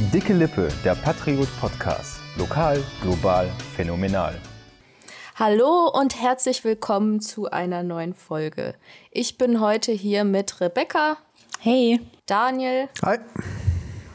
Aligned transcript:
Dicke 0.00 0.32
Lippe, 0.32 0.68
der 0.84 0.94
Patriot 0.94 1.48
Podcast. 1.60 2.20
Lokal, 2.36 2.80
global, 3.02 3.50
phänomenal. 3.74 4.40
Hallo 5.34 5.88
und 5.88 6.22
herzlich 6.22 6.62
willkommen 6.62 7.20
zu 7.20 7.50
einer 7.50 7.82
neuen 7.82 8.14
Folge. 8.14 8.76
Ich 9.10 9.38
bin 9.38 9.60
heute 9.60 9.90
hier 9.90 10.22
mit 10.22 10.60
Rebecca. 10.60 11.16
Hey. 11.58 12.00
Daniel. 12.26 12.88
Hi. 13.04 13.18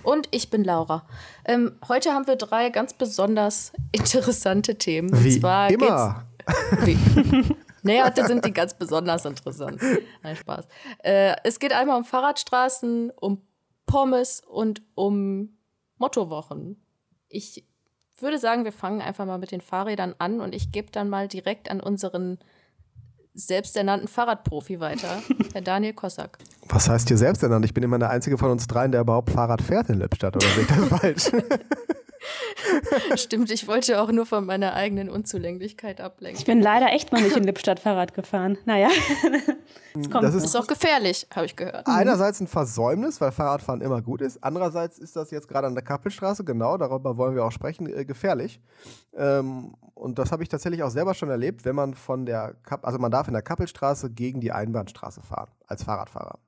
Und 0.04 0.29
ich 0.32 0.50
bin 0.50 0.64
Laura. 0.64 1.05
Ähm, 1.43 1.77
heute 1.89 2.13
haben 2.13 2.27
wir 2.27 2.38
drei 2.38 2.70
ganz 2.70 2.93
besonders 2.93 3.73
interessante 3.91 4.77
Themen. 4.77 5.09
Wie 5.21 5.34
und 5.34 5.41
zwar 5.41 5.70
immer. 5.70 6.25
Geht's, 6.86 6.86
wie? 6.86 7.55
Naja, 7.81 8.05
heute 8.05 8.25
sind 8.25 8.45
die 8.45 8.54
ganz 8.54 8.73
besonders 8.73 9.25
interessant. 9.25 9.81
Nein, 10.21 10.38
Spaß. 10.38 10.65
Äh, 11.00 11.36
es 11.43 11.59
geht 11.59 11.73
einmal 11.73 11.97
um 11.97 12.05
Fahrradstraßen, 12.05 13.11
um 13.18 13.41
Pommes 13.86 14.42
und 14.47 14.81
um 14.95 15.57
Mottowochen. 15.97 16.78
Ich 17.29 17.65
würde 18.20 18.38
sagen, 18.38 18.64
wir 18.64 18.71
fangen 18.71 19.01
einfach 19.01 19.25
mal 19.25 19.38
mit 19.38 19.51
den 19.51 19.61
Fahrrädern 19.61 20.15
an 20.20 20.39
und 20.39 20.54
ich 20.54 20.71
gebe 20.71 20.92
dann 20.92 21.10
mal 21.10 21.28
direkt 21.28 21.70
an 21.70 21.79
unseren 21.79 22.39
selbsternannten 23.34 24.07
Fahrradprofi 24.07 24.79
weiter, 24.79 25.21
Herr 25.54 25.61
Daniel 25.61 25.93
Kossack. 25.93 26.37
Was 26.70 26.87
heißt 26.87 27.07
hier 27.07 27.18
selbsternannt? 27.18 27.65
Ich 27.65 27.74
bin 27.74 27.84
immer 27.84 27.98
der 27.98 28.11
einzige 28.11 28.37
von 28.37 28.51
uns 28.51 28.68
dreien, 28.68 28.92
der 28.92 29.01
überhaupt 29.01 29.32
Fahrrad 29.32 29.61
fährt 29.61 29.89
in 29.89 29.98
Lippstadt, 29.98 30.36
oder 30.36 30.48
sehe 30.48 30.61
ich 30.61 30.68
das 30.68 30.87
falsch? 31.00 31.32
Stimmt, 33.16 33.52
ich 33.52 33.67
wollte 33.67 34.02
auch 34.02 34.11
nur 34.11 34.25
von 34.25 34.45
meiner 34.45 34.73
eigenen 34.73 35.09
Unzulänglichkeit 35.09 36.02
ablenken. 36.02 36.39
Ich 36.39 36.45
bin 36.45 36.61
leider 36.61 36.91
echt 36.91 37.11
noch 37.11 37.19
nicht 37.19 37.36
in 37.36 37.44
Lippstadt 37.44 37.80
Fahrrad 37.80 38.14
gefahren. 38.14 38.58
Naja. 38.66 38.89
das 40.22 40.33
ist, 40.36 40.45
ist 40.45 40.55
auch 40.55 40.67
gefährlich, 40.67 41.28
habe 41.36 41.45
ich 41.45 41.55
gehört. 41.55 41.88
Einerseits 41.88 42.39
ein 42.39 42.47
Versäumnis, 42.47 43.19
weil 43.22 43.31
Fahrradfahren 43.31 43.81
immer 43.81 44.02
gut 44.02 44.22
ist. 44.22 44.44
Andererseits 44.44 45.00
ist 45.00 45.16
das 45.16 45.31
jetzt 45.31 45.47
gerade 45.47 45.67
an 45.67 45.75
der 45.75 45.83
Kappelstraße, 45.83 46.44
genau, 46.44 46.78
darüber 46.78 47.17
wollen 47.17 47.36
wir 47.36 47.45
auch 47.45 47.52
sprechen, 47.52 47.88
äh, 47.88 48.06
gefährlich. 48.06 48.59
Ähm, 49.16 49.73
und 49.94 50.20
das 50.20 50.31
habe 50.31 50.44
ich 50.44 50.50
tatsächlich 50.50 50.83
auch 50.83 50.89
selber 50.89 51.14
schon 51.14 51.30
erlebt, 51.30 51.66
wenn 51.66 51.76
man 51.76 51.94
von 51.94 52.26
der, 52.26 52.55
Kapp 52.64 52.86
also 52.86 53.00
man 53.00 53.11
darf 53.11 53.28
in 53.28 53.33
der 53.33 53.42
Kappelstraße 53.42 54.09
gegen 54.11 54.42
die 54.42 54.52
Einbahnstraße 54.52 55.22
fahren, 55.22 55.52
als 55.67 55.83
Fahrradfahrer. 55.83 56.39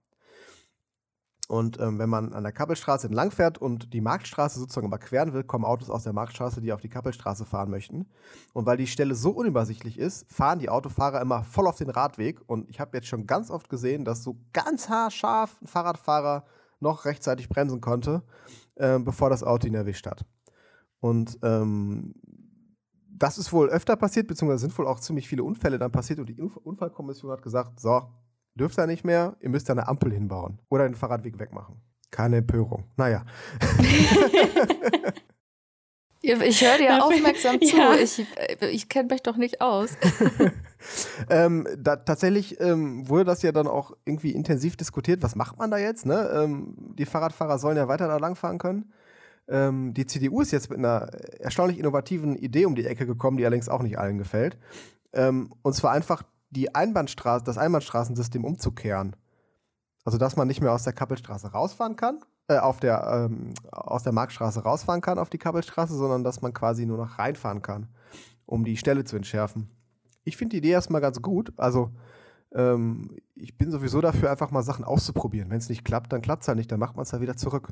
Und 1.47 1.79
ähm, 1.79 1.99
wenn 1.99 2.09
man 2.09 2.33
an 2.33 2.43
der 2.43 2.51
Kappelstraße 2.51 3.05
entlang 3.05 3.29
fährt 3.29 3.59
und 3.59 3.93
die 3.93 4.01
Marktstraße 4.01 4.59
sozusagen 4.59 4.87
überqueren 4.87 5.33
will, 5.33 5.43
kommen 5.43 5.63
Autos 5.63 5.91
aus 5.91 6.03
der 6.03 6.13
Marktstraße, 6.13 6.59
die 6.59 6.73
auf 6.73 6.81
die 6.81 6.89
Kappelstraße 6.89 7.45
fahren 7.45 7.69
möchten. 7.69 8.07
Und 8.53 8.65
weil 8.65 8.77
die 8.77 8.87
Stelle 8.87 9.13
so 9.13 9.29
unübersichtlich 9.29 9.99
ist, 9.99 10.31
fahren 10.31 10.57
die 10.57 10.69
Autofahrer 10.69 11.21
immer 11.21 11.43
voll 11.43 11.67
auf 11.67 11.77
den 11.77 11.91
Radweg. 11.91 12.41
Und 12.47 12.67
ich 12.69 12.79
habe 12.79 12.97
jetzt 12.97 13.07
schon 13.07 13.27
ganz 13.27 13.51
oft 13.51 13.69
gesehen, 13.69 14.05
dass 14.05 14.23
so 14.23 14.37
ganz 14.53 14.89
haarscharf 14.89 15.61
ein 15.61 15.67
Fahrradfahrer 15.67 16.45
noch 16.79 17.05
rechtzeitig 17.05 17.47
bremsen 17.47 17.79
konnte, 17.79 18.23
äh, 18.75 18.97
bevor 18.97 19.29
das 19.29 19.43
Auto 19.43 19.67
ihn 19.67 19.75
erwischt 19.75 20.07
hat. 20.07 20.25
Und 20.99 21.37
ähm, 21.43 22.15
das 23.07 23.37
ist 23.37 23.53
wohl 23.53 23.69
öfter 23.69 23.95
passiert, 23.95 24.27
beziehungsweise 24.27 24.61
sind 24.61 24.77
wohl 24.77 24.87
auch 24.87 24.99
ziemlich 24.99 25.27
viele 25.27 25.43
Unfälle 25.43 25.77
dann 25.77 25.91
passiert. 25.91 26.19
Und 26.19 26.27
die 26.27 26.41
Unfallkommission 26.41 27.31
hat 27.31 27.43
gesagt, 27.43 27.79
so, 27.79 28.09
dürft 28.55 28.79
ihr 28.79 28.87
nicht 28.87 29.03
mehr, 29.03 29.35
ihr 29.39 29.49
müsst 29.49 29.69
eine 29.69 29.87
Ampel 29.87 30.11
hinbauen 30.11 30.59
oder 30.69 30.87
den 30.87 30.95
Fahrradweg 30.95 31.37
wegmachen. 31.39 31.81
Keine 32.11 32.37
Empörung. 32.37 32.85
Naja. 32.95 33.25
ich 36.21 36.61
höre 36.61 36.77
dir 36.77 37.03
aufmerksam 37.03 37.59
zu. 37.61 37.75
Ja. 37.77 37.95
Ich, 37.95 38.25
ich 38.61 38.89
kenne 38.89 39.09
mich 39.11 39.21
doch 39.21 39.37
nicht 39.37 39.61
aus. 39.61 39.91
ähm, 41.29 41.67
da, 41.77 41.97
tatsächlich 41.97 42.59
ähm, 42.61 43.07
wurde 43.09 43.25
das 43.25 43.41
ja 43.41 43.51
dann 43.51 43.67
auch 43.67 43.91
irgendwie 44.05 44.31
intensiv 44.31 44.77
diskutiert. 44.77 45.23
Was 45.23 45.35
macht 45.35 45.57
man 45.57 45.71
da 45.71 45.77
jetzt? 45.77 46.05
Ne? 46.05 46.29
Ähm, 46.33 46.93
die 46.97 47.05
Fahrradfahrer 47.05 47.59
sollen 47.59 47.77
ja 47.77 47.87
weiter 47.87 48.07
da 48.07 48.17
langfahren 48.17 48.57
können. 48.57 48.93
Ähm, 49.47 49.93
die 49.93 50.05
CDU 50.05 50.41
ist 50.41 50.51
jetzt 50.51 50.69
mit 50.69 50.79
einer 50.79 51.09
erstaunlich 51.39 51.77
innovativen 51.77 52.35
Idee 52.35 52.65
um 52.65 52.75
die 52.75 52.85
Ecke 52.85 53.05
gekommen, 53.05 53.37
die 53.37 53.45
allerdings 53.45 53.69
auch 53.69 53.83
nicht 53.83 53.99
allen 53.99 54.17
gefällt. 54.17 54.57
Ähm, 55.13 55.53
und 55.61 55.73
zwar 55.73 55.91
einfach 55.91 56.23
die 56.55 56.73
Einbahnstraße, 56.73 57.43
das 57.43 57.57
Einbahnstraßensystem 57.57 58.43
umzukehren. 58.43 59.15
Also, 60.03 60.17
dass 60.17 60.35
man 60.35 60.47
nicht 60.47 60.61
mehr 60.61 60.71
aus 60.71 60.83
der 60.83 60.93
Kappelstraße 60.93 61.51
rausfahren 61.51 61.95
kann, 61.95 62.19
äh, 62.47 62.57
auf 62.57 62.79
der, 62.79 63.27
ähm, 63.29 63.53
aus 63.71 64.03
der 64.03 64.13
Marktstraße 64.13 64.61
rausfahren 64.61 65.01
kann 65.01 65.17
auf 65.17 65.29
die 65.29 65.39
Kappelstraße, 65.39 65.95
sondern 65.95 66.23
dass 66.23 66.41
man 66.41 66.53
quasi 66.53 66.85
nur 66.85 66.97
noch 66.97 67.17
reinfahren 67.17 67.61
kann, 67.61 67.87
um 68.45 68.63
die 68.63 68.77
Stelle 68.77 69.03
zu 69.03 69.15
entschärfen. 69.15 69.69
Ich 70.23 70.37
finde 70.37 70.51
die 70.51 70.57
Idee 70.57 70.71
erstmal 70.71 71.01
ganz 71.01 71.21
gut. 71.21 71.53
Also, 71.57 71.91
ähm, 72.53 73.17
ich 73.35 73.57
bin 73.57 73.71
sowieso 73.71 73.99
dafür, 73.99 74.31
einfach 74.31 74.51
mal 74.51 74.63
Sachen 74.63 74.85
auszuprobieren. 74.85 75.49
Wenn 75.49 75.57
es 75.57 75.69
nicht 75.69 75.83
klappt, 75.83 76.13
dann 76.13 76.21
klappt 76.21 76.43
es 76.43 76.47
halt 76.47 76.57
nicht, 76.57 76.71
dann 76.71 76.79
macht 76.79 76.95
man 76.95 77.03
es 77.03 77.11
ja 77.11 77.21
wieder 77.21 77.35
zurück. 77.35 77.69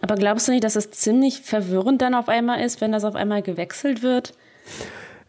Aber 0.00 0.16
glaubst 0.16 0.48
du 0.48 0.52
nicht, 0.52 0.64
dass 0.64 0.76
es 0.76 0.90
ziemlich 0.90 1.42
verwirrend 1.42 2.02
dann 2.02 2.14
auf 2.14 2.28
einmal 2.28 2.60
ist, 2.60 2.80
wenn 2.80 2.92
das 2.92 3.04
auf 3.04 3.14
einmal 3.14 3.42
gewechselt 3.42 4.02
wird? 4.02 4.34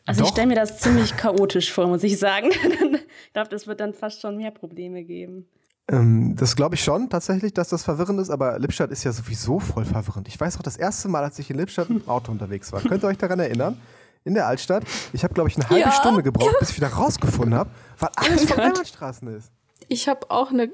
Also 0.06 0.22
Doch. 0.22 0.28
ich 0.28 0.34
stelle 0.34 0.48
mir 0.48 0.56
das 0.56 0.80
ziemlich 0.80 1.16
chaotisch 1.16 1.72
vor, 1.72 1.88
muss 1.88 2.04
ich 2.04 2.20
sagen. 2.20 2.50
ich 2.52 3.34
glaube, 3.34 3.50
das 3.50 3.68
wird 3.68 3.80
dann 3.80 3.94
fast 3.94 4.22
schon 4.22 4.38
mehr 4.38 4.52
Probleme 4.52 5.04
geben. 5.04 5.48
Ähm, 5.90 6.36
das 6.38 6.56
glaube 6.56 6.76
ich 6.76 6.84
schon 6.84 7.10
tatsächlich, 7.10 7.54
dass 7.54 7.70
das 7.70 7.84
verwirrend 7.84 8.20
ist, 8.20 8.30
aber 8.30 8.58
Lippstadt 8.58 8.92
ist 8.92 9.04
ja 9.04 9.12
sowieso 9.12 9.60
voll 9.60 9.86
verwirrend. 9.86 10.28
Ich 10.28 10.40
weiß 10.40 10.58
auch 10.58 10.64
das 10.64 10.78
erste 10.78 11.10
Mal, 11.10 11.24
als 11.24 11.40
ich 11.40 11.50
in 11.50 11.58
Lippstadt 11.58 11.90
im 11.90 12.08
Auto 12.08 12.32
unterwegs 12.32 12.72
war. 12.72 12.82
Könnt 12.82 13.04
ihr 13.04 13.08
euch 13.08 13.18
daran 13.18 13.40
erinnern? 13.40 13.80
In 14.26 14.34
der 14.34 14.48
Altstadt. 14.48 14.84
Ich 15.12 15.26
habe, 15.26 15.34
glaube 15.34 15.50
ich, 15.50 15.56
eine 15.56 15.70
halbe 15.70 15.82
ja. 15.82 15.92
Stunde 15.92 16.24
gebraucht, 16.24 16.56
bis 16.60 16.70
ich 16.70 16.78
wieder 16.78 16.88
rausgefunden 16.88 17.56
habe, 17.56 17.70
weil 18.00 18.10
alles 18.16 18.44
oh 18.44 18.48
von 18.48 18.60
Einbahnstraßen 18.60 19.28
ist. 19.36 19.52
Ich 19.90 20.08
habe 20.08 20.32
auch 20.32 20.52
eine. 20.52 20.72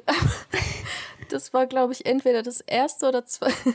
das 1.30 1.54
war, 1.54 1.66
glaube 1.66 1.94
ich, 1.94 2.06
entweder 2.06 2.44
das 2.44 2.62
erste 2.62 3.08
oder 3.08 3.26
zweite. 3.26 3.74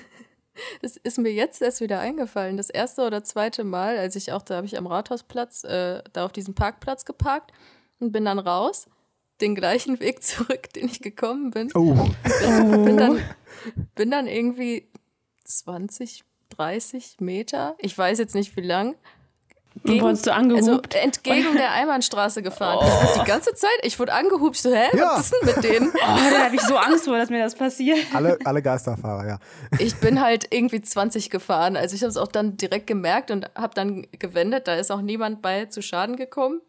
Das 0.82 0.96
ist 0.96 1.18
mir 1.18 1.32
jetzt 1.32 1.62
erst 1.62 1.80
wieder 1.80 2.00
eingefallen. 2.00 2.56
Das 2.56 2.70
erste 2.70 3.02
oder 3.02 3.24
zweite 3.24 3.64
Mal, 3.64 3.98
als 3.98 4.16
ich 4.16 4.32
auch, 4.32 4.42
da 4.42 4.56
habe 4.56 4.66
ich 4.66 4.78
am 4.78 4.86
Rathausplatz, 4.86 5.64
äh, 5.64 6.02
da 6.12 6.24
auf 6.24 6.32
diesem 6.32 6.54
Parkplatz 6.54 7.04
geparkt 7.04 7.52
und 7.98 8.12
bin 8.12 8.24
dann 8.24 8.38
raus, 8.38 8.86
den 9.40 9.54
gleichen 9.54 10.00
Weg 10.00 10.22
zurück, 10.22 10.72
den 10.74 10.86
ich 10.86 11.00
gekommen 11.00 11.50
bin. 11.50 11.70
Oh. 11.74 11.94
Bin, 12.84 12.96
dann, 12.96 13.20
bin 13.94 14.10
dann 14.10 14.26
irgendwie 14.26 14.88
20, 15.44 16.24
30 16.50 17.16
Meter, 17.20 17.76
ich 17.78 17.96
weiß 17.96 18.18
jetzt 18.18 18.34
nicht 18.34 18.56
wie 18.56 18.62
lang, 18.62 18.94
gegen, 19.82 20.02
wurdest 20.02 20.26
du 20.26 20.32
angehupt? 20.32 20.94
Also 20.94 21.04
entgegen 21.04 21.56
der 21.56 21.72
Einbahnstraße 21.72 22.42
gefahren. 22.42 22.78
Oh. 22.80 23.20
Die 23.20 23.26
ganze 23.26 23.52
Zeit. 23.54 23.70
Ich 23.82 23.98
wurde 23.98 24.12
angehupt. 24.12 24.56
So, 24.56 24.72
hä? 24.72 24.96
Ja. 24.96 25.16
Was 25.16 25.32
ist 25.32 25.34
denn 25.40 25.54
mit 25.54 25.64
denen? 25.64 25.92
Oh, 26.04 26.30
da 26.30 26.44
habe 26.44 26.54
ich 26.54 26.60
so 26.60 26.76
Angst 26.76 27.06
vor, 27.06 27.16
dass 27.16 27.30
mir 27.30 27.42
das 27.42 27.54
passiert. 27.54 27.98
Alle, 28.12 28.38
alle 28.44 28.62
Geisterfahrer, 28.62 29.26
ja. 29.26 29.38
Ich 29.78 29.96
bin 29.96 30.20
halt 30.20 30.46
irgendwie 30.50 30.80
20 30.80 31.30
gefahren. 31.30 31.76
Also 31.76 31.96
ich 31.96 32.02
habe 32.02 32.10
es 32.10 32.16
auch 32.16 32.28
dann 32.28 32.56
direkt 32.56 32.86
gemerkt 32.86 33.30
und 33.30 33.50
habe 33.54 33.74
dann 33.74 34.06
gewendet. 34.18 34.68
Da 34.68 34.76
ist 34.76 34.92
auch 34.92 35.00
niemand 35.00 35.42
bei 35.42 35.66
zu 35.66 35.82
Schaden 35.82 36.16
gekommen. 36.16 36.60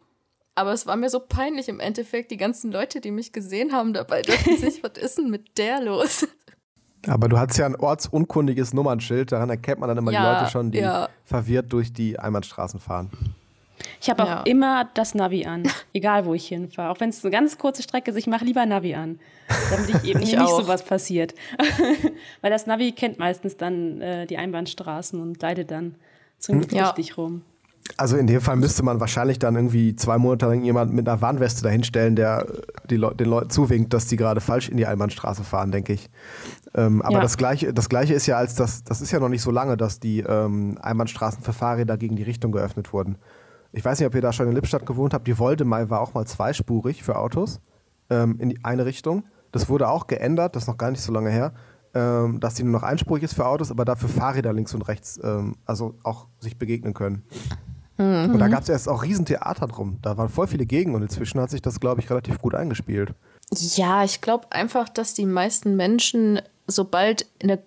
Aber 0.54 0.72
es 0.72 0.86
war 0.86 0.96
mir 0.96 1.10
so 1.10 1.20
peinlich 1.20 1.68
im 1.68 1.80
Endeffekt. 1.80 2.30
Die 2.30 2.38
ganzen 2.38 2.72
Leute, 2.72 3.00
die 3.00 3.10
mich 3.10 3.32
gesehen 3.32 3.72
haben 3.72 3.92
dabei, 3.92 4.22
dachten 4.22 4.56
sich, 4.56 4.82
was 4.82 4.98
ist 4.98 5.18
denn 5.18 5.30
mit 5.30 5.58
der 5.58 5.80
los? 5.80 6.26
Aber 7.08 7.28
du 7.28 7.38
hast 7.38 7.56
ja 7.56 7.66
ein 7.66 7.76
ortsunkundiges 7.76 8.74
Nummernschild, 8.74 9.32
daran 9.32 9.50
erkennt 9.50 9.80
man 9.80 9.88
dann 9.88 9.98
immer 9.98 10.12
ja, 10.12 10.20
die 10.20 10.40
Leute 10.40 10.50
schon, 10.50 10.70
die 10.70 10.78
ja. 10.78 11.08
verwirrt 11.24 11.72
durch 11.72 11.92
die 11.92 12.18
Einbahnstraßen 12.18 12.80
fahren. 12.80 13.10
Ich 14.00 14.10
habe 14.10 14.22
auch 14.22 14.28
ja. 14.28 14.42
immer 14.42 14.88
das 14.94 15.14
Navi 15.14 15.46
an, 15.46 15.64
egal 15.92 16.24
wo 16.24 16.34
ich 16.34 16.48
hinfahre. 16.48 16.90
Auch 16.90 17.00
wenn 17.00 17.10
es 17.10 17.24
eine 17.24 17.30
ganz 17.30 17.58
kurze 17.58 17.82
Strecke 17.82 18.10
ist, 18.10 18.16
ich 18.16 18.26
mache 18.26 18.44
lieber 18.44 18.64
Navi 18.64 18.94
an, 18.94 19.18
damit 19.70 19.88
ich 19.90 20.10
eben 20.10 20.20
ich 20.22 20.32
nicht 20.32 20.38
auch. 20.38 20.60
sowas 20.60 20.84
passiert. 20.84 21.34
Weil 22.40 22.50
das 22.50 22.66
Navi 22.66 22.92
kennt 22.92 23.18
meistens 23.18 23.56
dann 23.56 24.00
äh, 24.00 24.26
die 24.26 24.38
Einbahnstraßen 24.38 25.20
und 25.20 25.40
leitet 25.42 25.70
dann 25.70 25.94
zum 26.38 26.58
Glück 26.58 26.72
hm. 26.72 26.84
richtig 26.86 27.18
rum. 27.18 27.42
Also 27.96 28.16
in 28.16 28.26
dem 28.26 28.40
Fall 28.40 28.56
müsste 28.56 28.82
man 28.82 29.00
wahrscheinlich 29.00 29.38
dann 29.38 29.54
irgendwie 29.54 29.94
zwei 29.94 30.18
Monate 30.18 30.46
lang 30.46 30.64
jemand 30.64 30.92
mit 30.92 31.08
einer 31.08 31.20
Warnweste 31.20 31.62
dahinstellen, 31.62 32.16
der 32.16 32.46
die 32.90 32.96
Le 32.96 33.14
den 33.14 33.28
Leuten 33.28 33.50
zuwinkt, 33.50 33.92
dass 33.94 34.06
die 34.06 34.16
gerade 34.16 34.40
falsch 34.40 34.68
in 34.68 34.76
die 34.76 34.86
Einbahnstraße 34.86 35.44
fahren, 35.44 35.70
denke 35.70 35.92
ich. 35.92 36.10
Ähm, 36.76 37.00
aber 37.00 37.14
ja. 37.14 37.20
das, 37.20 37.38
Gleiche, 37.38 37.72
das 37.72 37.88
Gleiche 37.88 38.12
ist 38.12 38.26
ja 38.26 38.36
als 38.36 38.54
das, 38.54 38.84
das 38.84 39.00
ist 39.00 39.10
ja 39.10 39.18
noch 39.18 39.30
nicht 39.30 39.42
so 39.42 39.50
lange, 39.50 39.78
dass 39.78 39.98
die 39.98 40.20
ähm, 40.20 40.76
Einbahnstraßen 40.80 41.42
für 41.42 41.54
Fahrräder 41.54 41.96
gegen 41.96 42.16
die 42.16 42.22
Richtung 42.22 42.52
geöffnet 42.52 42.92
wurden. 42.92 43.16
Ich 43.72 43.84
weiß 43.84 43.98
nicht, 43.98 44.06
ob 44.06 44.14
ihr 44.14 44.20
da 44.20 44.32
schon 44.32 44.46
in 44.46 44.54
Lippstadt 44.54 44.84
gewohnt 44.84 45.14
habt. 45.14 45.26
Die 45.26 45.38
Woldemai 45.38 45.88
war 45.88 46.00
auch 46.00 46.14
mal 46.14 46.26
zweispurig 46.26 47.02
für 47.02 47.18
Autos 47.18 47.60
ähm, 48.10 48.36
in 48.38 48.50
die 48.50 48.64
eine 48.64 48.84
Richtung. 48.84 49.24
Das 49.52 49.68
wurde 49.70 49.88
auch 49.88 50.06
geändert, 50.06 50.54
das 50.54 50.64
ist 50.64 50.68
noch 50.68 50.76
gar 50.76 50.90
nicht 50.90 51.00
so 51.00 51.12
lange 51.12 51.30
her, 51.30 51.54
ähm, 51.94 52.40
dass 52.40 52.54
die 52.54 52.62
nur 52.62 52.72
noch 52.72 52.82
einspurig 52.82 53.22
ist 53.22 53.34
für 53.34 53.46
Autos, 53.46 53.70
aber 53.70 53.86
dafür 53.86 54.10
Fahrräder 54.10 54.52
links 54.52 54.74
und 54.74 54.82
rechts 54.82 55.18
ähm, 55.22 55.56
also 55.64 55.94
auch 56.02 56.28
sich 56.40 56.58
begegnen 56.58 56.92
können. 56.92 57.22
Mhm. 57.96 58.32
Und 58.34 58.38
da 58.38 58.48
gab 58.48 58.62
es 58.62 58.68
erst 58.68 58.88
auch 58.88 59.02
Riesentheater 59.02 59.66
drum. 59.66 59.98
Da 60.02 60.18
waren 60.18 60.28
voll 60.28 60.46
viele 60.46 60.66
Gegen 60.66 60.94
und 60.94 61.02
inzwischen 61.02 61.40
hat 61.40 61.50
sich 61.50 61.62
das, 61.62 61.80
glaube 61.80 62.02
ich, 62.02 62.10
relativ 62.10 62.38
gut 62.38 62.54
eingespielt. 62.54 63.14
Ja, 63.50 64.04
ich 64.04 64.20
glaube 64.20 64.48
einfach, 64.50 64.88
dass 64.88 65.14
die 65.14 65.24
meisten 65.24 65.76
Menschen, 65.76 66.40
sobald 66.66 67.26
eine 67.42 67.62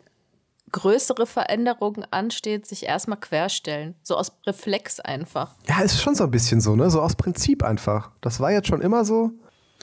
größere 0.72 1.26
Veränderung 1.26 2.04
ansteht, 2.12 2.66
sich 2.66 2.84
erstmal 2.86 3.20
querstellen. 3.20 3.96
So 4.04 4.16
aus 4.16 4.34
Reflex 4.46 5.00
einfach. 5.00 5.56
Ja, 5.68 5.82
ist 5.82 6.02
schon 6.02 6.16
so 6.16 6.26
ein 6.26 6.32
bisschen 6.32 6.62
so, 6.62 6.76
ne? 6.76 6.90
So 6.90 7.02
aus 7.02 7.16
Prinzip 7.16 7.64
einfach. 7.64 8.12
Das 8.22 8.40
war 8.40 8.52
jetzt 8.52 8.68
schon 8.68 8.82
immer 8.82 9.06
so. 9.06 9.32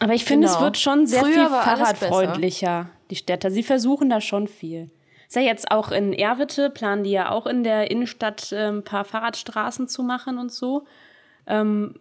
Aber 0.01 0.15
ich 0.15 0.25
finde, 0.25 0.47
genau. 0.47 0.59
es 0.59 0.63
wird 0.63 0.77
schon 0.77 1.07
sehr 1.07 1.23
Früher 1.23 1.33
viel 1.33 1.49
fahrradfreundlicher, 1.49 2.91
die 3.11 3.17
Städte. 3.17 3.51
Sie 3.51 3.63
versuchen 3.63 4.11
da 4.11 4.21
schon 4.21 4.47
viel. 4.47 4.91
Ist 5.27 5.37
ja 5.37 5.43
jetzt 5.43 5.71
auch 5.71 5.91
in 5.91 6.13
Erwitte, 6.13 6.71
planen 6.71 7.03
die 7.03 7.11
ja 7.11 7.31
auch 7.31 7.47
in 7.47 7.65
der 7.65 7.91
Innenstadt 7.91 8.53
äh, 8.53 8.69
ein 8.69 8.85
paar 8.85 9.05
Fahrradstraßen 9.05 9.89
zu 9.89 10.03
machen 10.03 10.39
und 10.39 10.53
so. 10.53 10.85
Ähm, 11.47 11.99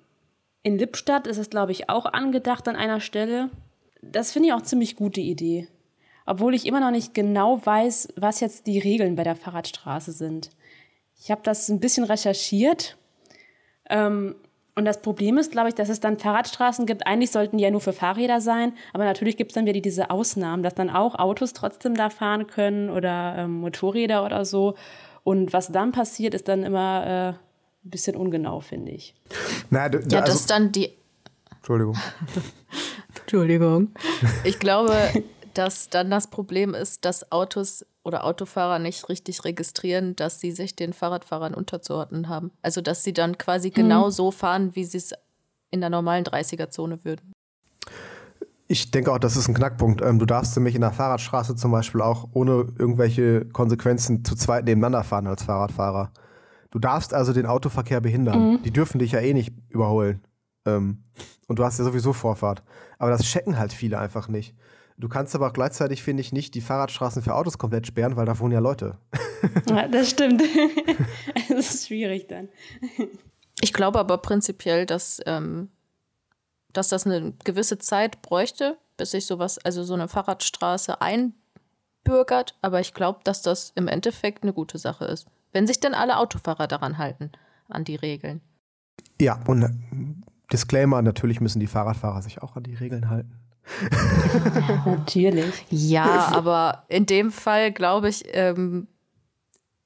in 0.62 0.78
Lippstadt 0.78 1.26
ist 1.26 1.38
es, 1.38 1.50
glaube 1.50 1.72
ich, 1.72 1.90
auch 1.90 2.06
angedacht 2.06 2.68
an 2.68 2.76
einer 2.76 3.00
Stelle. 3.00 3.50
Das 4.02 4.32
finde 4.32 4.50
ich 4.50 4.54
auch 4.54 4.62
ziemlich 4.62 4.96
gute 4.96 5.22
Idee. 5.22 5.68
Obwohl 6.26 6.56
ich 6.56 6.66
immer 6.66 6.80
noch 6.80 6.92
nicht 6.92 7.14
genau 7.14 7.64
weiß, 7.64 8.10
was 8.16 8.40
jetzt 8.40 8.68
die 8.68 8.80
Regeln 8.80 9.16
bei 9.16 9.24
der 9.24 9.36
Fahrradstraße 9.36 10.12
sind. 10.12 10.50
Ich 11.20 11.32
habe 11.32 11.42
das 11.44 11.70
ein 11.70 11.80
bisschen 11.80 12.04
recherchiert. 12.04 12.98
Ähm, 13.90 14.36
und 14.78 14.84
das 14.84 15.02
Problem 15.02 15.38
ist, 15.38 15.52
glaube 15.52 15.70
ich, 15.70 15.76
dass 15.76 15.88
es 15.88 16.02
dann 16.02 16.18
Fahrradstraßen 16.18 16.86
gibt. 16.86 17.08
Eigentlich 17.08 17.32
sollten 17.32 17.58
die 17.58 17.64
ja 17.64 17.72
nur 17.72 17.80
für 17.80 17.94
Fahrräder 17.94 18.42
sein, 18.42 18.74
aber 18.94 19.06
natürlich 19.06 19.38
gibt 19.38 19.52
es 19.52 19.56
dann 19.56 19.66
wieder 19.66 19.80
diese 19.80 20.10
Ausnahmen, 20.10 20.64
dass 20.64 20.76
dann 20.76 20.90
auch 20.90 21.16
Autos 21.16 21.54
trotzdem 21.54 21.96
da 21.96 22.10
fahren 22.10 22.48
können 22.48 22.90
oder 22.90 23.36
ähm, 23.38 23.62
Motorräder 23.62 24.26
oder 24.26 24.44
so. 24.44 24.76
Und 25.24 25.54
was 25.54 25.72
dann 25.72 25.94
passiert, 25.94 26.34
ist 26.34 26.50
dann 26.50 26.64
immer 26.64 27.06
äh, 27.06 27.30
ein 27.30 27.90
bisschen 27.90 28.18
ungenau, 28.18 28.60
finde 28.60 28.92
ich. 28.92 29.16
Naja, 29.70 29.90
du, 29.90 30.00
ja, 30.00 30.20
also, 30.20 30.32
das 30.32 30.42
ist 30.42 30.50
dann 30.50 30.72
die. 30.74 30.92
Entschuldigung. 31.58 31.98
Entschuldigung. 33.22 33.92
Ich 34.44 34.60
glaube, 34.60 34.96
dass 35.58 35.90
dann 35.90 36.12
das 36.12 36.30
Problem 36.30 36.74
ist, 36.74 37.06
dass 37.06 37.32
Autos 37.32 37.86
oder 38.04 38.24
Autofahrer 38.24 38.80
nicht 38.80 39.10
richtig 39.10 39.44
registrieren, 39.44 40.16
dass 40.16 40.40
sie 40.40 40.52
sich 40.52 40.76
den 40.76 40.94
Fahrradfahrern 40.94 41.54
unterzuordnen 41.54 42.30
haben. 42.30 42.52
Also 42.62 42.82
dass 42.82 43.04
sie 43.04 43.14
dann 43.14 43.38
quasi 43.38 43.70
mhm. 43.70 43.74
genau 43.74 44.10
so 44.10 44.32
fahren, 44.32 44.76
wie 44.76 44.86
sie 44.86 44.98
es 44.98 45.14
in 45.72 45.82
der 45.82 45.90
normalen 45.90 46.24
30er-Zone 46.24 47.04
würden. 47.04 47.34
Ich 48.68 48.92
denke 48.92 49.12
auch, 49.12 49.20
das 49.20 49.36
ist 49.36 49.48
ein 49.48 49.54
Knackpunkt. 49.54 50.02
Ähm, 50.02 50.20
du 50.20 50.26
darfst 50.26 50.56
nämlich 50.56 50.76
in 50.76 50.82
der 50.82 50.92
Fahrradstraße 50.92 51.56
zum 51.56 51.72
Beispiel 51.72 52.02
auch 52.02 52.30
ohne 52.34 52.68
irgendwelche 52.78 53.46
Konsequenzen 53.46 54.26
zu 54.26 54.36
zweit 54.36 54.66
nebeneinander 54.66 55.04
fahren 55.04 55.28
als 55.28 55.44
Fahrradfahrer. 55.44 56.12
Du 56.72 56.80
darfst 56.80 57.14
also 57.14 57.32
den 57.32 57.46
Autoverkehr 57.46 58.02
behindern. 58.02 58.54
Mhm. 58.54 58.64
Die 58.64 58.72
dürfen 58.72 59.00
dich 59.00 59.12
ja 59.12 59.20
eh 59.20 59.34
nicht 59.34 59.54
überholen. 59.70 60.22
Ähm, 60.66 61.04
und 61.48 61.60
du 61.60 61.64
hast 61.64 61.78
ja 61.78 61.86
sowieso 61.86 62.12
Vorfahrt. 62.12 62.64
Aber 62.98 63.12
das 63.12 63.24
checken 63.24 63.58
halt 63.58 63.72
viele 63.72 64.00
einfach 64.00 64.28
nicht. 64.28 64.56
Du 64.98 65.10
kannst 65.10 65.36
aber 65.36 65.48
auch 65.48 65.54
gleichzeitig, 65.54 66.04
finde 66.04 66.22
ich, 66.22 66.32
nicht 66.32 66.56
die 66.56 66.62
Fahrradstraßen 66.62 67.22
für 67.22 67.36
Autos 67.36 67.58
komplett 67.58 67.86
sperren, 67.86 68.16
weil 68.16 68.26
da 68.26 68.40
wohnen 68.40 68.54
ja 68.54 68.60
Leute. 68.60 68.98
Ja, 69.70 69.88
das 69.88 70.10
stimmt. 70.10 70.42
das 71.50 71.76
ist 71.76 71.88
schwierig 71.88 72.28
dann. 72.28 72.50
Ich 73.62 73.74
glaube 73.74 74.00
aber 74.00 74.18
prinzipiell, 74.18 74.88
dass, 74.88 75.22
ähm, 75.28 75.70
dass 76.74 76.88
das 76.88 77.06
eine 77.06 77.34
gewisse 77.44 77.78
Zeit 77.78 78.24
bräuchte, 78.24 78.78
bis 78.98 79.12
sich 79.12 79.28
sowas, 79.28 79.60
also 79.60 79.84
so 79.84 79.94
eine 79.94 80.08
Fahrradstraße 80.08 81.00
einbürgert. 81.00 82.58
Aber 82.64 82.80
ich 82.80 82.96
glaube, 82.96 83.20
dass 83.24 83.44
das 83.44 83.72
im 83.76 83.88
Endeffekt 83.88 84.42
eine 84.42 84.54
gute 84.54 84.80
Sache 84.80 85.06
ist. 85.06 85.28
Wenn 85.52 85.68
sich 85.68 85.80
denn 85.80 85.94
alle 85.94 86.18
Autofahrer 86.18 86.68
daran 86.68 86.98
halten, 86.98 87.32
an 87.70 87.84
die 87.84 87.96
Regeln. 87.96 88.42
Ja, 89.22 89.40
und 89.46 89.62
äh, 89.62 89.70
Disclaimer, 90.52 91.02
natürlich 91.04 91.40
müssen 91.40 91.60
die 91.60 91.68
Fahrradfahrer 91.68 92.24
sich 92.24 92.42
auch 92.42 92.56
an 92.56 92.64
die 92.64 92.76
Regeln 92.76 93.10
halten. 93.10 93.45
Natürlich. 94.86 95.66
Ja, 95.70 96.32
aber 96.34 96.84
in 96.88 97.06
dem 97.06 97.32
Fall, 97.32 97.72
glaube 97.72 98.10
ich, 98.10 98.24
ähm, 98.34 98.88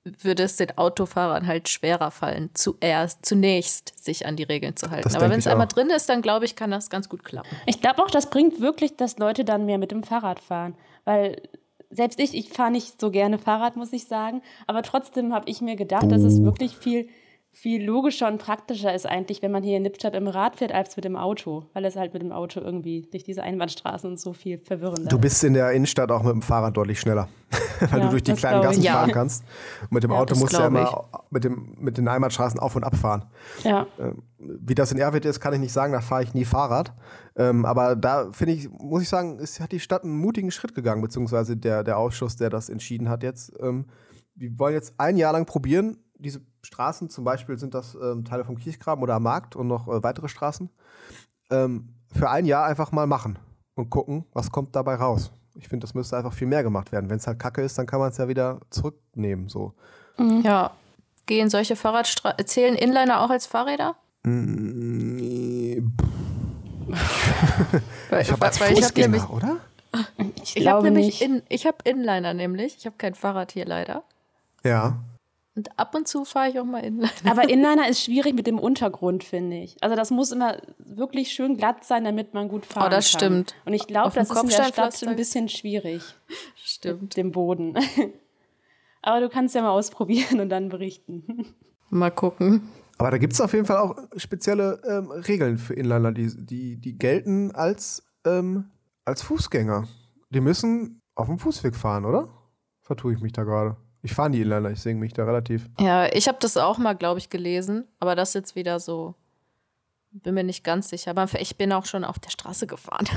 würde 0.03 0.43
es 0.43 0.55
den 0.55 0.77
Autofahrern 0.77 1.45
halt 1.47 1.69
schwerer 1.69 2.11
fallen, 2.11 2.49
zuerst, 2.53 3.25
zunächst 3.25 3.93
sich 4.03 4.25
an 4.25 4.35
die 4.35 4.43
Regeln 4.43 4.75
zu 4.75 4.89
halten. 4.89 5.03
Das 5.03 5.15
aber 5.15 5.29
wenn 5.29 5.39
es 5.39 5.47
einmal 5.47 5.67
drin 5.67 5.89
ist, 5.89 6.09
dann 6.09 6.21
glaube 6.21 6.45
ich, 6.45 6.55
kann 6.55 6.71
das 6.71 6.89
ganz 6.89 7.09
gut 7.09 7.23
klappen. 7.23 7.49
Ich 7.65 7.81
glaube 7.81 8.03
auch, 8.03 8.09
das 8.09 8.29
bringt 8.29 8.61
wirklich, 8.61 8.95
dass 8.95 9.17
Leute 9.17 9.43
dann 9.45 9.65
mehr 9.65 9.77
mit 9.77 9.91
dem 9.91 10.03
Fahrrad 10.03 10.39
fahren. 10.39 10.75
Weil 11.05 11.41
selbst 11.89 12.19
ich, 12.19 12.35
ich 12.35 12.49
fahre 12.49 12.71
nicht 12.71 12.99
so 13.01 13.11
gerne 13.11 13.39
Fahrrad, 13.39 13.75
muss 13.75 13.93
ich 13.93 14.05
sagen. 14.05 14.41
Aber 14.67 14.83
trotzdem 14.83 15.33
habe 15.33 15.49
ich 15.49 15.61
mir 15.61 15.75
gedacht, 15.75 16.11
dass 16.11 16.21
es 16.21 16.43
wirklich 16.43 16.77
viel 16.77 17.09
viel 17.51 17.83
logischer 17.83 18.27
und 18.27 18.37
praktischer 18.37 18.93
ist 18.93 19.05
eigentlich, 19.05 19.41
wenn 19.41 19.51
man 19.51 19.63
hier 19.63 19.77
in 19.77 19.83
Lippstadt 19.83 20.15
im 20.15 20.27
Rad 20.27 20.57
fährt, 20.57 20.71
als 20.71 20.95
mit 20.95 21.03
dem 21.03 21.15
Auto. 21.15 21.65
Weil 21.73 21.83
es 21.85 21.95
halt 21.95 22.13
mit 22.13 22.21
dem 22.21 22.31
Auto 22.31 22.61
irgendwie 22.61 23.07
durch 23.11 23.23
diese 23.23 23.43
Einbahnstraßen 23.43 24.09
und 24.09 24.19
so 24.19 24.33
viel 24.33 24.57
verwirrender 24.57 25.09
Du 25.09 25.19
bist 25.19 25.43
in 25.43 25.53
der 25.53 25.71
Innenstadt 25.71 26.11
auch 26.11 26.23
mit 26.23 26.33
dem 26.33 26.41
Fahrrad 26.41 26.77
deutlich 26.77 26.99
schneller, 26.99 27.27
weil 27.79 27.99
ja, 27.99 28.05
du 28.05 28.11
durch 28.11 28.23
die 28.23 28.33
kleinen 28.33 28.61
Gassen 28.61 28.83
ja. 28.83 28.93
fahren 28.93 29.11
kannst. 29.11 29.43
Und 29.81 29.93
mit 29.93 30.03
dem 30.03 30.11
ja, 30.11 30.17
Auto 30.17 30.35
musst 30.37 30.53
du 30.53 30.59
ja 30.59 30.67
immer 30.67 31.09
mit, 31.31 31.43
dem, 31.43 31.75
mit 31.79 31.97
den 31.97 32.07
Einbahnstraßen 32.07 32.59
auf 32.59 32.75
und 32.75 32.83
ab 32.83 32.95
fahren. 32.95 33.25
Ja. 33.63 33.87
Ähm, 33.99 34.23
wie 34.37 34.75
das 34.75 34.91
in 34.91 34.99
Erwitt 34.99 35.25
ist, 35.25 35.39
kann 35.39 35.53
ich 35.53 35.59
nicht 35.59 35.73
sagen, 35.73 35.91
da 35.91 36.01
fahre 36.01 36.23
ich 36.23 36.33
nie 36.33 36.45
Fahrrad. 36.45 36.93
Ähm, 37.35 37.65
aber 37.65 37.95
da 37.95 38.31
finde 38.31 38.53
ich, 38.53 38.69
muss 38.69 39.01
ich 39.01 39.09
sagen, 39.09 39.39
es 39.41 39.59
hat 39.59 39.71
die 39.71 39.79
Stadt 39.79 40.03
einen 40.03 40.17
mutigen 40.17 40.51
Schritt 40.51 40.75
gegangen, 40.75 41.01
beziehungsweise 41.01 41.57
der, 41.57 41.83
der 41.83 41.97
Ausschuss, 41.97 42.35
der 42.35 42.49
das 42.49 42.69
entschieden 42.69 43.09
hat 43.09 43.23
jetzt. 43.23 43.51
Ähm, 43.59 43.85
die 44.35 44.57
wollen 44.57 44.73
jetzt 44.73 44.93
ein 44.97 45.17
Jahr 45.17 45.33
lang 45.33 45.45
probieren, 45.45 45.97
diese 46.19 46.41
Straßen, 46.63 47.09
zum 47.09 47.23
Beispiel 47.23 47.57
sind 47.57 47.73
das 47.73 47.95
ähm, 47.95 48.25
Teile 48.25 48.45
vom 48.45 48.57
Kirchgraben 48.57 49.01
oder 49.01 49.15
am 49.15 49.23
Markt 49.23 49.55
und 49.55 49.67
noch 49.67 49.87
äh, 49.87 50.03
weitere 50.03 50.27
Straßen, 50.27 50.69
ähm, 51.49 51.95
für 52.11 52.29
ein 52.29 52.45
Jahr 52.45 52.65
einfach 52.65 52.91
mal 52.91 53.07
machen 53.07 53.39
und 53.75 53.89
gucken, 53.89 54.25
was 54.33 54.51
kommt 54.51 54.75
dabei 54.75 54.95
raus. 54.95 55.31
Ich 55.55 55.67
finde, 55.67 55.85
das 55.85 55.93
müsste 55.93 56.17
einfach 56.17 56.33
viel 56.33 56.47
mehr 56.47 56.63
gemacht 56.63 56.91
werden. 56.91 57.09
Wenn 57.09 57.17
es 57.17 57.27
halt 57.27 57.39
kacke 57.39 57.61
ist, 57.61 57.77
dann 57.77 57.85
kann 57.85 57.99
man 57.99 58.11
es 58.11 58.17
ja 58.17 58.27
wieder 58.27 58.59
zurücknehmen. 58.69 59.49
So. 59.49 59.73
Mhm. 60.17 60.41
Ja. 60.41 60.71
Gehen 61.25 61.49
solche 61.49 61.75
Fahrradstraßen, 61.75 62.45
zählen 62.47 62.75
Inliner 62.75 63.21
auch 63.21 63.29
als 63.29 63.45
Fahrräder? 63.45 63.95
Mm, 64.23 65.19
ich 68.19 68.31
habe 68.31 68.45
als 68.45 68.57
Fußgänger, 68.57 69.31
oder? 69.31 69.57
Ich, 70.43 70.57
ich 70.57 70.67
habe 70.67 70.83
nämlich 70.83 71.21
in, 71.21 71.43
ich 71.49 71.65
habe 71.65 71.77
Inliner 71.83 72.33
nämlich. 72.33 72.77
Ich 72.77 72.85
habe 72.85 72.95
kein 72.97 73.15
Fahrrad 73.15 73.51
hier 73.51 73.65
leider. 73.65 74.03
Ja. 74.63 74.97
Und 75.59 75.77
ab 75.77 75.93
und 75.93 76.07
zu 76.07 76.23
fahre 76.23 76.47
ich 76.49 76.57
auch 76.57 76.63
mal 76.63 76.79
Inliner. 76.79 77.09
Aber 77.25 77.49
Inliner 77.49 77.89
ist 77.89 78.01
schwierig 78.01 78.33
mit 78.33 78.47
dem 78.47 78.57
Untergrund, 78.57 79.25
finde 79.25 79.57
ich. 79.57 79.75
Also 79.81 79.93
das 79.97 80.09
muss 80.09 80.31
immer 80.31 80.55
wirklich 80.77 81.33
schön 81.33 81.57
glatt 81.57 81.83
sein, 81.83 82.05
damit 82.05 82.33
man 82.33 82.47
gut 82.47 82.65
fahren 82.65 82.83
kann. 82.83 82.93
Oh, 82.93 82.95
das 82.95 83.11
kann. 83.11 83.19
stimmt. 83.19 83.55
Und 83.65 83.73
ich 83.73 83.85
glaube, 83.85 84.15
das 84.15 84.29
ist 84.29 84.41
in 84.41 84.47
der 84.47 84.63
Stadt 84.63 85.03
ein 85.05 85.17
bisschen 85.17 85.49
schwierig. 85.49 86.01
Stimmt. 86.55 87.01
Mit 87.01 87.17
dem 87.17 87.31
Boden. 87.33 87.75
Aber 89.01 89.19
du 89.19 89.27
kannst 89.27 89.53
ja 89.53 89.61
mal 89.61 89.71
ausprobieren 89.71 90.39
und 90.39 90.47
dann 90.47 90.69
berichten. 90.69 91.53
Mal 91.89 92.11
gucken. 92.11 92.69
Aber 92.97 93.11
da 93.11 93.17
gibt 93.17 93.33
es 93.33 93.41
auf 93.41 93.51
jeden 93.51 93.65
Fall 93.65 93.79
auch 93.79 93.97
spezielle 94.15 94.81
ähm, 94.87 95.11
Regeln 95.11 95.57
für 95.57 95.73
Inliner, 95.73 96.13
die, 96.13 96.33
die, 96.37 96.77
die 96.77 96.97
gelten 96.97 97.51
als, 97.51 98.01
ähm, 98.25 98.71
als 99.03 99.23
Fußgänger. 99.23 99.89
Die 100.29 100.39
müssen 100.39 101.01
auf 101.15 101.27
dem 101.27 101.37
Fußweg 101.37 101.75
fahren, 101.75 102.05
oder? 102.05 102.29
Vertue 102.79 103.11
ich 103.11 103.19
mich 103.19 103.33
da 103.33 103.43
gerade? 103.43 103.75
Ich 104.01 104.13
fahre 104.13 104.29
nie 104.29 104.41
Inliner, 104.41 104.71
ich 104.71 104.81
singe 104.81 104.99
mich 104.99 105.13
da 105.13 105.25
relativ. 105.25 105.69
Ja, 105.79 106.05
ich 106.13 106.27
habe 106.27 106.37
das 106.39 106.55
auch 106.57 106.77
mal, 106.77 106.93
glaube 106.93 107.19
ich, 107.19 107.29
gelesen, 107.29 107.85
aber 107.99 108.15
das 108.15 108.33
jetzt 108.33 108.55
wieder 108.55 108.79
so, 108.79 109.15
bin 110.11 110.35
mir 110.35 110.43
nicht 110.43 110.63
ganz 110.63 110.89
sicher. 110.89 111.11
Aber 111.11 111.27
ich 111.39 111.57
bin 111.57 111.73
auch 111.73 111.85
schon 111.85 112.03
auf 112.03 112.19
der 112.19 112.29
Straße 112.29 112.67
gefahren. 112.67 113.07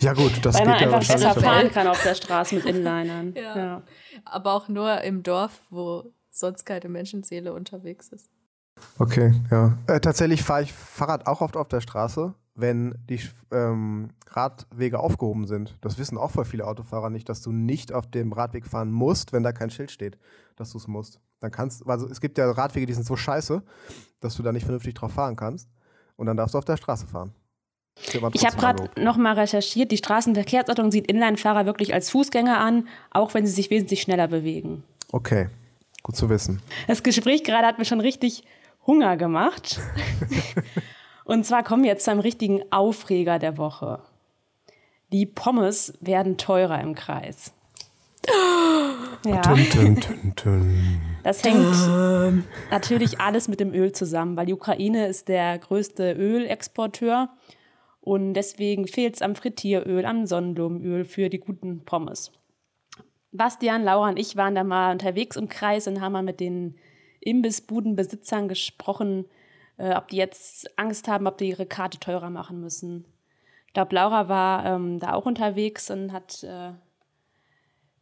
Ja 0.00 0.14
gut, 0.14 0.32
das 0.42 0.56
Weil 0.56 0.62
geht 0.62 0.68
man 0.68 0.80
ja 0.80 0.96
einfach 0.96 1.12
besser 1.14 1.40
fahren 1.40 1.70
kann 1.70 1.86
auf 1.86 2.02
der 2.02 2.16
Straße 2.16 2.56
mit 2.56 2.64
Inlinern. 2.64 3.34
ja. 3.36 3.56
ja. 3.56 3.82
Aber 4.24 4.54
auch 4.54 4.68
nur 4.68 5.00
im 5.02 5.22
Dorf, 5.22 5.62
wo 5.70 6.12
sonst 6.30 6.64
keine 6.64 6.88
Menschenseele 6.88 7.52
unterwegs 7.52 8.08
ist. 8.08 8.28
Okay, 8.98 9.32
ja. 9.50 9.78
Äh, 9.86 10.00
tatsächlich 10.00 10.42
fahre 10.42 10.62
ich 10.62 10.72
Fahrrad 10.72 11.26
auch 11.26 11.40
oft 11.40 11.56
auf 11.56 11.68
der 11.68 11.80
Straße 11.80 12.34
wenn 12.54 12.94
die 13.08 13.20
ähm, 13.50 14.10
Radwege 14.26 15.00
aufgehoben 15.00 15.46
sind. 15.46 15.76
Das 15.80 15.98
wissen 15.98 16.18
auch 16.18 16.30
voll 16.30 16.44
viele 16.44 16.66
Autofahrer 16.66 17.10
nicht, 17.10 17.28
dass 17.28 17.40
du 17.42 17.50
nicht 17.50 17.92
auf 17.92 18.10
dem 18.10 18.32
Radweg 18.32 18.66
fahren 18.66 18.92
musst, 18.92 19.32
wenn 19.32 19.42
da 19.42 19.52
kein 19.52 19.70
Schild 19.70 19.90
steht, 19.90 20.18
dass 20.56 20.72
du 20.72 20.78
es 20.78 20.86
musst. 20.86 21.20
Dann 21.40 21.50
kannst, 21.50 21.86
also 21.86 22.06
es 22.08 22.20
gibt 22.20 22.38
ja 22.38 22.50
Radwege, 22.50 22.86
die 22.86 22.92
sind 22.92 23.06
so 23.06 23.16
scheiße, 23.16 23.62
dass 24.20 24.36
du 24.36 24.42
da 24.42 24.52
nicht 24.52 24.64
vernünftig 24.64 24.94
drauf 24.94 25.12
fahren 25.12 25.36
kannst. 25.36 25.68
Und 26.16 26.26
dann 26.26 26.36
darfst 26.36 26.54
du 26.54 26.58
auf 26.58 26.64
der 26.64 26.76
Straße 26.76 27.06
fahren. 27.06 27.34
Ich 28.32 28.46
habe 28.46 28.56
gerade 28.56 28.90
noch 29.02 29.16
mal 29.16 29.34
recherchiert, 29.34 29.90
die 29.90 29.98
Straßenverkehrsordnung 29.98 30.90
sieht 30.90 31.06
Inlinefahrer 31.08 31.66
wirklich 31.66 31.92
als 31.92 32.10
Fußgänger 32.10 32.58
an, 32.58 32.88
auch 33.10 33.34
wenn 33.34 33.46
sie 33.46 33.52
sich 33.52 33.70
wesentlich 33.70 34.02
schneller 34.02 34.28
bewegen. 34.28 34.82
Okay, 35.10 35.48
gut 36.02 36.16
zu 36.16 36.30
wissen. 36.30 36.62
Das 36.86 37.02
Gespräch 37.02 37.44
gerade 37.44 37.66
hat 37.66 37.78
mir 37.78 37.84
schon 37.84 38.00
richtig 38.00 38.44
Hunger 38.86 39.16
gemacht. 39.16 39.78
Und 41.32 41.46
zwar 41.46 41.62
kommen 41.62 41.82
wir 41.82 41.88
jetzt 41.88 42.04
zu 42.04 42.10
einem 42.10 42.20
richtigen 42.20 42.60
Aufreger 42.70 43.38
der 43.38 43.56
Woche. 43.56 44.00
Die 45.12 45.24
Pommes 45.24 45.96
werden 46.02 46.36
teurer 46.36 46.78
im 46.82 46.94
Kreis. 46.94 47.54
Ja. 49.24 49.40
Tun, 49.40 50.34
tun, 50.36 51.00
das 51.22 51.42
hängt 51.42 52.44
natürlich 52.70 53.18
alles 53.18 53.48
mit 53.48 53.60
dem 53.60 53.72
Öl 53.72 53.92
zusammen, 53.92 54.36
weil 54.36 54.44
die 54.44 54.52
Ukraine 54.52 55.06
ist 55.06 55.28
der 55.28 55.58
größte 55.58 56.12
Ölexporteur 56.12 57.30
und 58.02 58.34
deswegen 58.34 58.86
fehlt 58.86 59.14
es 59.14 59.22
am 59.22 59.34
Frittieröl, 59.34 60.04
am 60.04 60.26
Sonnenblumenöl 60.26 61.06
für 61.06 61.30
die 61.30 61.40
guten 61.40 61.82
Pommes. 61.86 62.30
Bastian, 63.30 63.84
Laura 63.84 64.10
und 64.10 64.18
ich 64.18 64.36
waren 64.36 64.54
da 64.54 64.64
mal 64.64 64.92
unterwegs 64.92 65.36
im 65.36 65.48
Kreis 65.48 65.88
und 65.88 66.02
haben 66.02 66.12
mal 66.12 66.22
mit 66.22 66.40
den 66.40 66.76
Imbissbudenbesitzern 67.20 68.48
gesprochen, 68.48 69.24
äh, 69.78 69.94
ob 69.94 70.08
die 70.08 70.16
jetzt 70.16 70.78
Angst 70.78 71.08
haben, 71.08 71.26
ob 71.26 71.38
die 71.38 71.48
ihre 71.48 71.66
Karte 71.66 71.98
teurer 71.98 72.30
machen 72.30 72.60
müssen. 72.60 73.04
Ich 73.66 73.72
glaube, 73.72 73.94
Laura 73.94 74.28
war 74.28 74.66
ähm, 74.66 74.98
da 74.98 75.14
auch 75.14 75.26
unterwegs 75.26 75.90
und 75.90 76.12
hat 76.12 76.42
äh, 76.44 76.72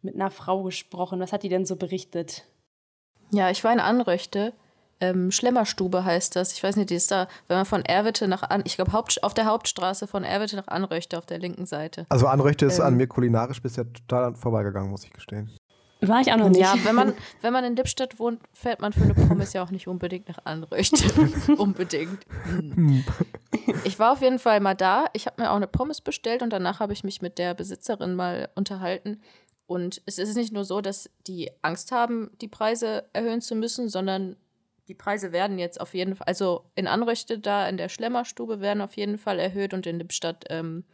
mit 0.03 0.15
einer 0.15 0.31
Frau 0.31 0.63
gesprochen. 0.63 1.21
Was 1.21 1.33
hat 1.33 1.43
die 1.43 1.49
denn 1.49 1.67
so 1.67 1.77
berichtet? 1.77 2.45
Ja, 3.33 3.51
ich 3.51 3.63
war 3.63 3.73
in 3.73 3.81
Anröchte. 3.81 4.53
Ähm, 5.01 5.31
Schlemmerstube 5.31 6.05
heißt 6.05 6.37
das. 6.37 6.53
Ich 6.53 6.63
weiß 6.63 6.77
nicht, 6.77 6.91
die 6.91 6.95
ist 6.95 7.11
da, 7.11 7.27
wenn 7.49 7.57
man 7.57 7.67
von 7.67 7.85
Erwitte 7.85 8.29
nach 8.29 8.43
An, 8.43 8.63
ich 8.67 8.77
glaube 8.77 8.93
auf 8.93 9.35
der 9.35 9.47
Hauptstraße 9.47 10.07
von 10.07 10.25
Erwitte 10.25 10.57
nach 10.57 10.69
Anröchte 10.69 11.17
auf 11.17 11.25
der 11.25 11.39
linken 11.39 11.65
Seite. 11.65 12.05
Also 12.11 12.27
Anröchte 12.27 12.67
ist 12.67 12.81
ähm, 12.81 12.87
an 12.87 12.97
mir 12.97 13.07
kulinarisch 13.07 13.63
bisher 13.63 13.91
total 13.91 14.35
vorbeigegangen, 14.35 14.91
muss 14.91 15.05
ich 15.05 15.13
gestehen. 15.13 15.51
War 16.01 16.21
ich 16.21 16.33
auch 16.33 16.37
noch 16.37 16.49
nicht. 16.49 16.61
Ja, 16.61 16.75
wenn 16.85 16.95
man, 16.95 17.15
wenn 17.43 17.53
man 17.53 17.65
in 17.65 17.77
Lippstadt 17.77 18.19
wohnt, 18.19 18.41
fährt 18.53 18.81
man 18.81 18.93
für 18.93 19.03
eine 19.03 19.15
Pommes 19.15 19.53
ja 19.53 19.63
auch 19.63 19.71
nicht 19.71 19.87
unbedingt 19.87 20.29
nach 20.29 20.45
Anröchte. 20.45 20.97
unbedingt. 21.57 22.25
Hm. 22.45 23.05
Ich 23.85 23.99
war 23.99 24.13
auf 24.13 24.23
jeden 24.23 24.39
Fall 24.39 24.61
mal 24.61 24.75
da. 24.75 25.07
Ich 25.13 25.27
habe 25.27 25.43
mir 25.43 25.51
auch 25.51 25.57
eine 25.57 25.67
Pommes 25.67 26.01
bestellt 26.01 26.43
und 26.43 26.51
danach 26.51 26.81
habe 26.81 26.93
ich 26.93 27.05
mich 27.05 27.21
mit 27.23 27.39
der 27.39 27.55
Besitzerin 27.55 28.15
mal 28.15 28.49
unterhalten. 28.55 29.21
Und 29.67 30.03
es 30.07 30.19
ist 30.19 30.37
nicht 30.37 30.53
nur 30.53 30.65
so, 30.65 30.81
dass 30.81 31.11
die 31.27 31.51
Angst 31.63 31.93
haben, 31.93 32.31
die 32.41 32.49
Preise 32.49 33.09
erhöhen 33.13 33.41
zu 33.41 33.55
müssen, 33.55 33.89
sondern 33.89 34.37
die 34.89 34.95
Preise 34.95 35.31
werden 35.31 35.61
jetzt 35.61 35.81
auf 35.81 35.95
jeden 35.95 36.17
Fall, 36.17 36.27
also 36.27 36.65
in 36.75 36.89
Anröchte 36.89 37.39
da 37.39 37.69
in 37.69 37.77
der 37.77 37.89
Schlemmerstube 37.89 38.61
werden 38.61 38.81
auf 38.81 38.97
jeden 38.97 39.19
Fall 39.19 39.39
erhöht 39.39 39.73
und 39.73 39.87
in 39.87 39.99
Lippstadt 39.99 40.47
ähm, 40.51 40.85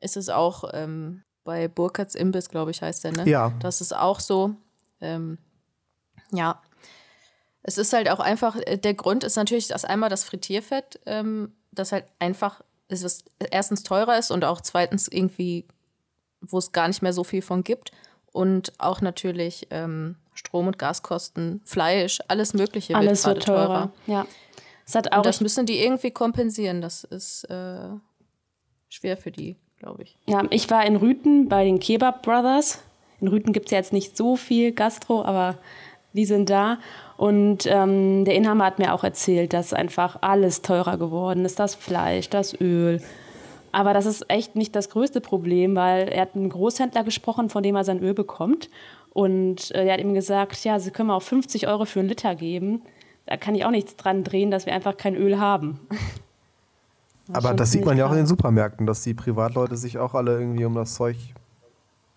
ist 0.00 0.16
es 0.16 0.30
auch 0.30 0.64
ähm, 0.72 1.22
bei 1.44 1.68
Burkhards 1.68 2.14
Imbiss, 2.14 2.48
glaube 2.48 2.70
ich, 2.70 2.82
heißt 2.82 3.04
der, 3.04 3.12
ne? 3.12 3.28
Ja. 3.28 3.52
Das 3.60 3.80
ist 3.80 3.94
auch 3.94 4.20
so. 4.20 4.54
Ähm, 5.00 5.38
ja. 6.30 6.60
Es 7.62 7.78
ist 7.78 7.92
halt 7.92 8.10
auch 8.10 8.20
einfach, 8.20 8.56
äh, 8.56 8.78
der 8.78 8.94
Grund 8.94 9.24
ist 9.24 9.36
natürlich, 9.36 9.68
dass 9.68 9.84
einmal 9.84 10.10
das 10.10 10.24
Frittierfett, 10.24 11.00
ähm, 11.06 11.52
das 11.72 11.92
halt 11.92 12.06
einfach, 12.18 12.62
ist, 12.88 13.04
was 13.04 13.24
erstens 13.50 13.82
teurer 13.82 14.18
ist 14.18 14.30
und 14.30 14.44
auch 14.44 14.60
zweitens 14.60 15.08
irgendwie, 15.08 15.66
wo 16.40 16.58
es 16.58 16.72
gar 16.72 16.88
nicht 16.88 17.02
mehr 17.02 17.12
so 17.12 17.24
viel 17.24 17.42
von 17.42 17.62
gibt. 17.64 17.92
Und 18.32 18.72
auch 18.78 19.00
natürlich 19.00 19.66
ähm, 19.70 20.16
Strom- 20.34 20.68
und 20.68 20.78
Gaskosten, 20.78 21.60
Fleisch, 21.64 22.20
alles 22.28 22.54
Mögliche 22.54 22.94
alles 22.94 23.26
wird, 23.26 23.36
wird 23.36 23.46
teurer. 23.46 23.66
teurer. 23.66 23.92
Ja. 24.06 24.26
Das, 24.84 24.94
hat 24.94 25.12
auch 25.12 25.18
und 25.18 25.26
das 25.26 25.40
müssen 25.40 25.66
die 25.66 25.82
irgendwie 25.82 26.10
kompensieren. 26.10 26.80
Das 26.80 27.04
ist 27.04 27.44
äh, 27.44 27.90
schwer 28.88 29.16
für 29.16 29.30
die 29.30 29.56
glaube 29.80 30.04
ich. 30.04 30.16
Ja, 30.26 30.44
ich 30.50 30.70
war 30.70 30.86
in 30.86 30.96
Rüten 30.96 31.48
bei 31.48 31.64
den 31.64 31.80
Kebab 31.80 32.22
Brothers. 32.22 32.82
In 33.20 33.28
Rüten 33.28 33.52
gibt 33.52 33.66
es 33.66 33.72
ja 33.72 33.78
jetzt 33.78 33.92
nicht 33.92 34.16
so 34.16 34.36
viel 34.36 34.72
Gastro, 34.72 35.24
aber 35.24 35.56
die 36.12 36.24
sind 36.24 36.48
da. 36.48 36.78
Und 37.16 37.66
ähm, 37.66 38.24
der 38.24 38.34
Inhaber 38.34 38.64
hat 38.64 38.78
mir 38.78 38.94
auch 38.94 39.04
erzählt, 39.04 39.52
dass 39.52 39.72
einfach 39.72 40.18
alles 40.22 40.62
teurer 40.62 40.96
geworden 40.96 41.44
ist. 41.44 41.58
Das 41.58 41.74
Fleisch, 41.74 42.30
das 42.30 42.58
Öl. 42.60 43.02
Aber 43.72 43.94
das 43.94 44.06
ist 44.06 44.28
echt 44.28 44.56
nicht 44.56 44.74
das 44.74 44.90
größte 44.90 45.20
Problem, 45.20 45.76
weil 45.76 46.08
er 46.08 46.22
hat 46.22 46.34
einen 46.34 46.48
Großhändler 46.48 47.04
gesprochen, 47.04 47.50
von 47.50 47.62
dem 47.62 47.76
er 47.76 47.84
sein 47.84 48.00
Öl 48.00 48.14
bekommt. 48.14 48.68
Und 49.12 49.70
äh, 49.74 49.86
er 49.86 49.94
hat 49.94 50.00
ihm 50.00 50.14
gesagt, 50.14 50.64
ja, 50.64 50.78
Sie 50.78 50.90
können 50.90 51.08
mir 51.08 51.14
auch 51.14 51.22
50 51.22 51.68
Euro 51.68 51.84
für 51.84 52.00
einen 52.00 52.08
Liter 52.08 52.34
geben. 52.34 52.82
Da 53.26 53.36
kann 53.36 53.54
ich 53.54 53.64
auch 53.64 53.70
nichts 53.70 53.96
dran 53.96 54.24
drehen, 54.24 54.50
dass 54.50 54.66
wir 54.66 54.72
einfach 54.72 54.96
kein 54.96 55.14
Öl 55.14 55.38
haben. 55.38 55.80
Aber 57.32 57.54
das 57.54 57.70
sieht 57.70 57.84
man 57.84 57.96
ja 57.96 58.06
auch 58.06 58.10
in 58.10 58.18
den 58.18 58.26
Supermärkten, 58.26 58.86
dass 58.86 59.02
die 59.02 59.14
Privatleute 59.14 59.76
sich 59.76 59.98
auch 59.98 60.14
alle 60.14 60.38
irgendwie 60.38 60.64
um 60.64 60.74
das 60.74 60.94
Zeug 60.94 61.16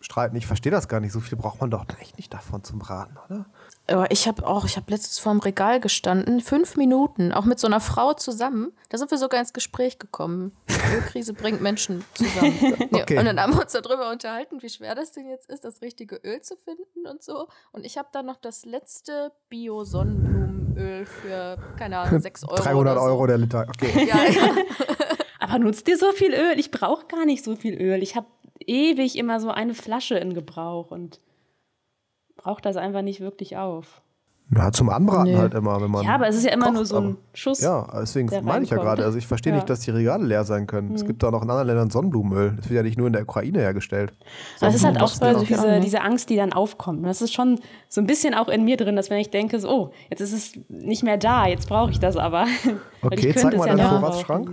streiten. 0.04 0.36
Ich 0.36 0.46
verstehe 0.46 0.72
das 0.72 0.88
gar 0.88 1.00
nicht. 1.00 1.14
So 1.14 1.20
viel 1.20 1.38
braucht 1.38 1.62
man 1.62 1.72
doch 1.72 1.86
echt 2.00 2.18
nicht 2.18 2.34
davon 2.34 2.64
zum 2.64 2.80
Braten, 2.80 3.18
oder? 3.26 3.46
Aber 3.88 4.12
ich 4.12 4.28
habe 4.28 4.46
auch, 4.48 4.66
ich 4.66 4.78
habe 4.78 4.92
letztens 4.92 5.20
vor 5.20 5.34
dem 5.34 5.40
Regal 5.40 5.80
gestanden, 5.80 6.40
fünf 6.40 6.78
Minuten, 6.78 7.34
auch 7.34 7.46
mit 7.46 7.60
so 7.60 7.68
einer 7.68 7.82
Frau 7.82 8.14
zusammen. 8.14 8.72
Da 8.90 8.98
sind 8.98 9.12
wir 9.12 9.18
sogar 9.18 9.40
ins 9.40 9.54
Gespräch 9.54 10.00
gekommen. 10.00 10.54
Die 10.70 10.96
Ölkrise 10.96 11.34
bringt 11.34 11.62
Menschen 11.62 12.04
zusammen. 12.14 12.88
okay. 12.92 13.18
Und 13.18 13.26
dann 13.26 13.40
haben 13.40 13.54
wir 13.54 13.62
uns 13.62 13.74
darüber 13.74 14.10
unterhalten, 14.10 14.62
wie 14.62 14.70
schwer 14.70 14.96
das 14.96 15.12
denn 15.12 15.28
jetzt 15.28 15.50
ist, 15.50 15.66
das 15.66 15.82
richtige 15.82 16.16
Öl 16.24 16.42
zu 16.42 16.56
finden 16.56 17.08
und 17.10 17.24
so. 17.24 17.48
Und 17.72 17.86
ich 17.86 17.98
habe 17.98 18.08
dann 18.14 18.26
noch 18.26 18.38
das 18.38 18.66
letzte 18.66 19.32
Bio-Sonnenblumenöl 20.74 21.06
für, 21.06 21.58
keine 21.78 22.00
Ahnung, 22.00 22.20
6 22.20 22.44
Euro. 22.46 22.62
300 22.62 22.96
so. 22.98 23.02
Euro 23.02 23.28
der 23.28 23.38
Liter, 23.38 23.68
okay. 23.68 24.06
Ja, 24.08 24.24
ja. 24.24 24.56
Aber 25.40 25.60
nutzt 25.60 25.88
ihr 25.88 25.98
so 25.98 26.12
viel 26.12 26.34
Öl? 26.34 26.58
Ich 26.60 26.72
brauche 26.72 27.06
gar 27.08 27.26
nicht 27.26 27.44
so 27.44 27.56
viel 27.56 27.76
Öl. 27.82 28.02
Ich 28.02 28.16
habe 28.16 28.28
ewig 28.60 29.18
immer 29.18 29.40
so 29.40 29.50
eine 29.50 29.74
Flasche 29.74 30.16
in 30.16 30.34
Gebrauch 30.34 30.92
und 30.92 31.20
braucht 32.36 32.66
das 32.66 32.78
einfach 32.78 33.02
nicht 33.02 33.20
wirklich 33.20 33.58
auf. 33.58 34.02
Ja, 34.56 34.72
zum 34.72 34.90
Anbraten 34.90 35.32
nee. 35.32 35.38
halt 35.38 35.54
immer, 35.54 35.82
wenn 35.82 35.90
man. 35.90 36.04
Ja, 36.04 36.16
aber 36.16 36.28
es 36.28 36.36
ist 36.36 36.46
ja 36.46 36.52
immer 36.52 36.66
kocht, 36.66 36.76
nur 36.76 36.86
so 36.86 36.98
ein 36.98 37.18
Schuss. 37.34 37.62
Ja, 37.62 37.88
deswegen 38.00 38.30
meine 38.44 38.66
ich 38.66 38.72
ja 38.72 38.78
gerade. 38.78 39.04
Also 39.04 39.18
ich 39.18 39.26
verstehe 39.26 39.52
ja. 39.52 39.58
nicht, 39.58 39.70
dass 39.70 39.80
die 39.80 39.92
Regale 39.92 40.26
leer 40.26 40.44
sein 40.44 40.68
können. 40.68 40.90
Mhm. 40.90 40.96
Es 40.96 41.06
gibt 41.06 41.24
da 41.24 41.32
noch 41.32 41.42
in 41.42 41.50
anderen 41.50 41.68
Ländern 41.68 41.90
Sonnenblumenöl. 41.90 42.54
Das 42.58 42.70
wird 42.70 42.76
ja 42.76 42.84
nicht 42.84 42.98
nur 42.98 43.08
in 43.08 43.14
der 43.14 43.24
Ukraine 43.24 43.60
hergestellt. 43.60 44.14
Aber 44.60 44.70
es 44.70 44.76
ist 44.76 44.86
halt 44.86 45.02
auch 45.02 45.08
so 45.08 45.44
diese, 45.44 45.80
diese 45.80 46.02
Angst, 46.02 46.30
die 46.30 46.36
dann 46.36 46.54
aufkommt. 46.54 47.06
Das 47.06 47.22
ist 47.22 47.34
schon 47.34 47.60
so 47.90 48.02
ein 48.02 48.08
bisschen 48.08 48.36
auch 48.36 48.48
in 48.48 48.64
mir 48.64 48.78
drin, 48.78 48.96
dass 48.96 49.10
wenn 49.10 49.20
ich 49.20 49.32
denke, 49.32 49.60
so, 49.60 49.70
oh, 49.70 49.94
jetzt 50.10 50.22
ist 50.22 50.34
es 50.34 50.54
nicht 50.70 51.04
mehr 51.04 51.18
da, 51.18 51.48
jetzt 51.48 51.68
brauche 51.68 51.92
ich 51.92 52.00
das 52.00 52.18
aber. 52.18 52.46
Okay, 53.06 53.34
zeig 53.36 53.58
mal 53.58 53.68
ja 53.68 53.76
deinen 53.76 54.00
Vorratsschrank. 54.00 54.50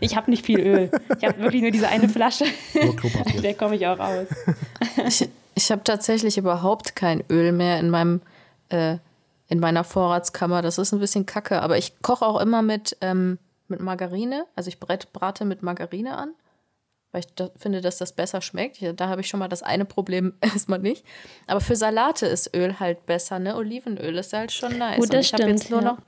Ich 0.00 0.16
habe 0.16 0.30
nicht 0.30 0.44
viel 0.44 0.60
Öl. 0.60 0.90
Ich 1.18 1.26
habe 1.26 1.38
wirklich 1.40 1.62
nur 1.62 1.70
diese 1.70 1.88
eine 1.88 2.10
Flasche. 2.10 2.44
Nur 2.74 2.94
Klopapier. 2.94 3.40
Der 3.42 3.54
komme 3.54 3.76
ich 3.76 3.86
auch 3.86 3.98
aus. 3.98 4.26
Ich, 5.06 5.28
ich 5.54 5.72
habe 5.72 5.82
tatsächlich 5.82 6.36
überhaupt 6.36 6.94
kein 6.94 7.24
Öl 7.30 7.52
mehr 7.52 7.80
in 7.80 7.88
meinem 7.88 8.20
äh, 8.74 8.98
in 9.48 9.60
meiner 9.60 9.84
Vorratskammer. 9.84 10.62
Das 10.62 10.78
ist 10.78 10.92
ein 10.92 11.00
bisschen 11.00 11.26
kacke, 11.26 11.62
aber 11.62 11.78
ich 11.78 12.00
koche 12.02 12.26
auch 12.26 12.40
immer 12.40 12.62
mit, 12.62 12.96
ähm, 13.00 13.38
mit 13.68 13.80
Margarine. 13.80 14.46
Also 14.56 14.68
ich 14.68 14.80
brate 14.80 15.44
mit 15.44 15.62
Margarine 15.62 16.16
an, 16.16 16.34
weil 17.12 17.20
ich 17.20 17.34
da 17.34 17.50
finde, 17.56 17.80
dass 17.80 17.98
das 17.98 18.12
besser 18.12 18.40
schmeckt. 18.40 18.78
Da 18.96 19.08
habe 19.08 19.20
ich 19.20 19.28
schon 19.28 19.40
mal 19.40 19.48
das 19.48 19.62
eine 19.62 19.84
Problem 19.84 20.34
erstmal 20.40 20.78
nicht. 20.80 21.04
Aber 21.46 21.60
für 21.60 21.76
Salate 21.76 22.26
ist 22.26 22.54
Öl 22.56 22.80
halt 22.80 23.06
besser, 23.06 23.38
ne? 23.38 23.56
Olivenöl 23.56 24.18
ist 24.18 24.32
halt 24.32 24.52
schon 24.52 24.78
nice. 24.78 24.98
Gut, 24.98 25.12
das 25.12 25.26
ich 25.26 25.32
habe 25.32 25.44
jetzt 25.44 25.70
nur 25.70 25.82
ja. 25.82 25.92
noch 25.92 25.98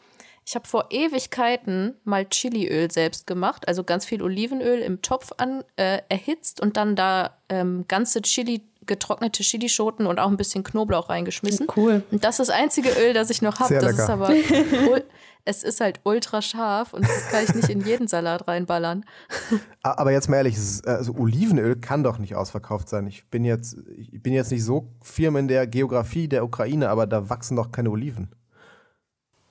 ich 0.49 0.55
habe 0.55 0.67
vor 0.67 0.87
Ewigkeiten 0.91 1.97
mal 2.05 2.25
Chiliöl 2.25 2.89
selbst 2.91 3.27
gemacht, 3.27 3.67
also 3.67 3.83
ganz 3.83 4.05
viel 4.05 4.23
Olivenöl 4.23 4.79
im 4.79 5.03
Topf 5.03 5.33
an, 5.39 5.65
äh, 5.75 6.03
erhitzt 6.09 6.61
und 6.61 6.77
dann 6.77 6.95
da 6.95 7.37
ähm, 7.49 7.85
ganze 7.89 8.23
Chili, 8.23 8.63
getrocknete 8.87 9.43
Chilischoten 9.43 10.07
und 10.07 10.19
auch 10.19 10.29
ein 10.29 10.37
bisschen 10.37 10.65
Knoblauch 10.65 11.09
reingeschmissen. 11.09 11.67
Cool. 11.77 12.03
Und 12.11 12.25
das 12.25 12.39
ist 12.39 12.49
das 12.49 12.51
einzige 12.51 12.91
Öl, 12.91 13.13
das 13.13 13.31
ich 13.31 13.43
noch 13.43 13.61
habe. 13.61 13.75
Das 13.75 13.85
lecker. 13.85 14.03
ist 14.03 14.11
aber 14.11 14.31
es 15.47 15.63
ist 15.63 15.81
halt 15.81 16.01
ultra 16.03 16.43
scharf 16.43 16.93
und 16.93 17.05
das 17.05 17.29
kann 17.31 17.45
ich 17.45 17.55
nicht 17.55 17.69
in 17.69 17.81
jeden 17.81 18.09
Salat 18.09 18.49
reinballern. 18.49 19.05
Aber 19.83 20.11
jetzt 20.11 20.29
mal 20.29 20.39
ehrlich, 20.39 20.57
also 20.85 21.15
Olivenöl 21.15 21.77
kann 21.77 22.03
doch 22.03 22.19
nicht 22.19 22.35
ausverkauft 22.35 22.89
sein. 22.89 23.07
Ich 23.07 23.31
bin 23.31 23.45
jetzt, 23.45 23.77
ich 23.97 24.21
bin 24.21 24.33
jetzt 24.33 24.51
nicht 24.51 24.65
so 24.65 24.89
firm 25.01 25.37
in 25.37 25.47
der 25.47 25.69
Geografie 25.69 26.27
der 26.27 26.45
Ukraine, 26.45 26.91
aber 26.91 27.07
da 27.07 27.31
wachsen 27.31 27.57
doch 27.57 27.71
keine 27.71 27.91
Oliven. 27.91 28.29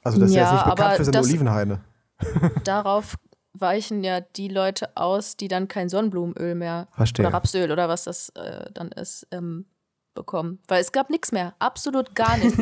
Also 0.03 0.19
das 0.19 0.29
ist 0.29 0.35
ja, 0.35 0.43
jetzt 0.43 0.51
nicht 0.51 0.75
bekannt 0.75 0.97
für 0.97 1.05
seine 1.05 1.21
Olivenhaine. 1.21 1.79
Darauf 2.65 3.15
weichen 3.59 4.03
ja 4.03 4.21
die 4.21 4.47
Leute 4.47 4.95
aus, 4.95 5.37
die 5.37 5.47
dann 5.47 5.67
kein 5.67 5.89
Sonnenblumenöl 5.89 6.55
mehr 6.55 6.87
Verstehe. 6.91 7.25
oder 7.25 7.33
Rapsöl 7.33 7.71
oder 7.71 7.89
was 7.89 8.03
das 8.03 8.29
äh, 8.29 8.69
dann 8.73 8.91
ist, 8.91 9.27
ähm, 9.31 9.65
bekommen. 10.13 10.59
Weil 10.67 10.81
es 10.81 10.91
gab 10.91 11.09
nichts 11.09 11.31
mehr, 11.31 11.55
absolut 11.59 12.15
gar 12.15 12.37
nichts. 12.43 12.61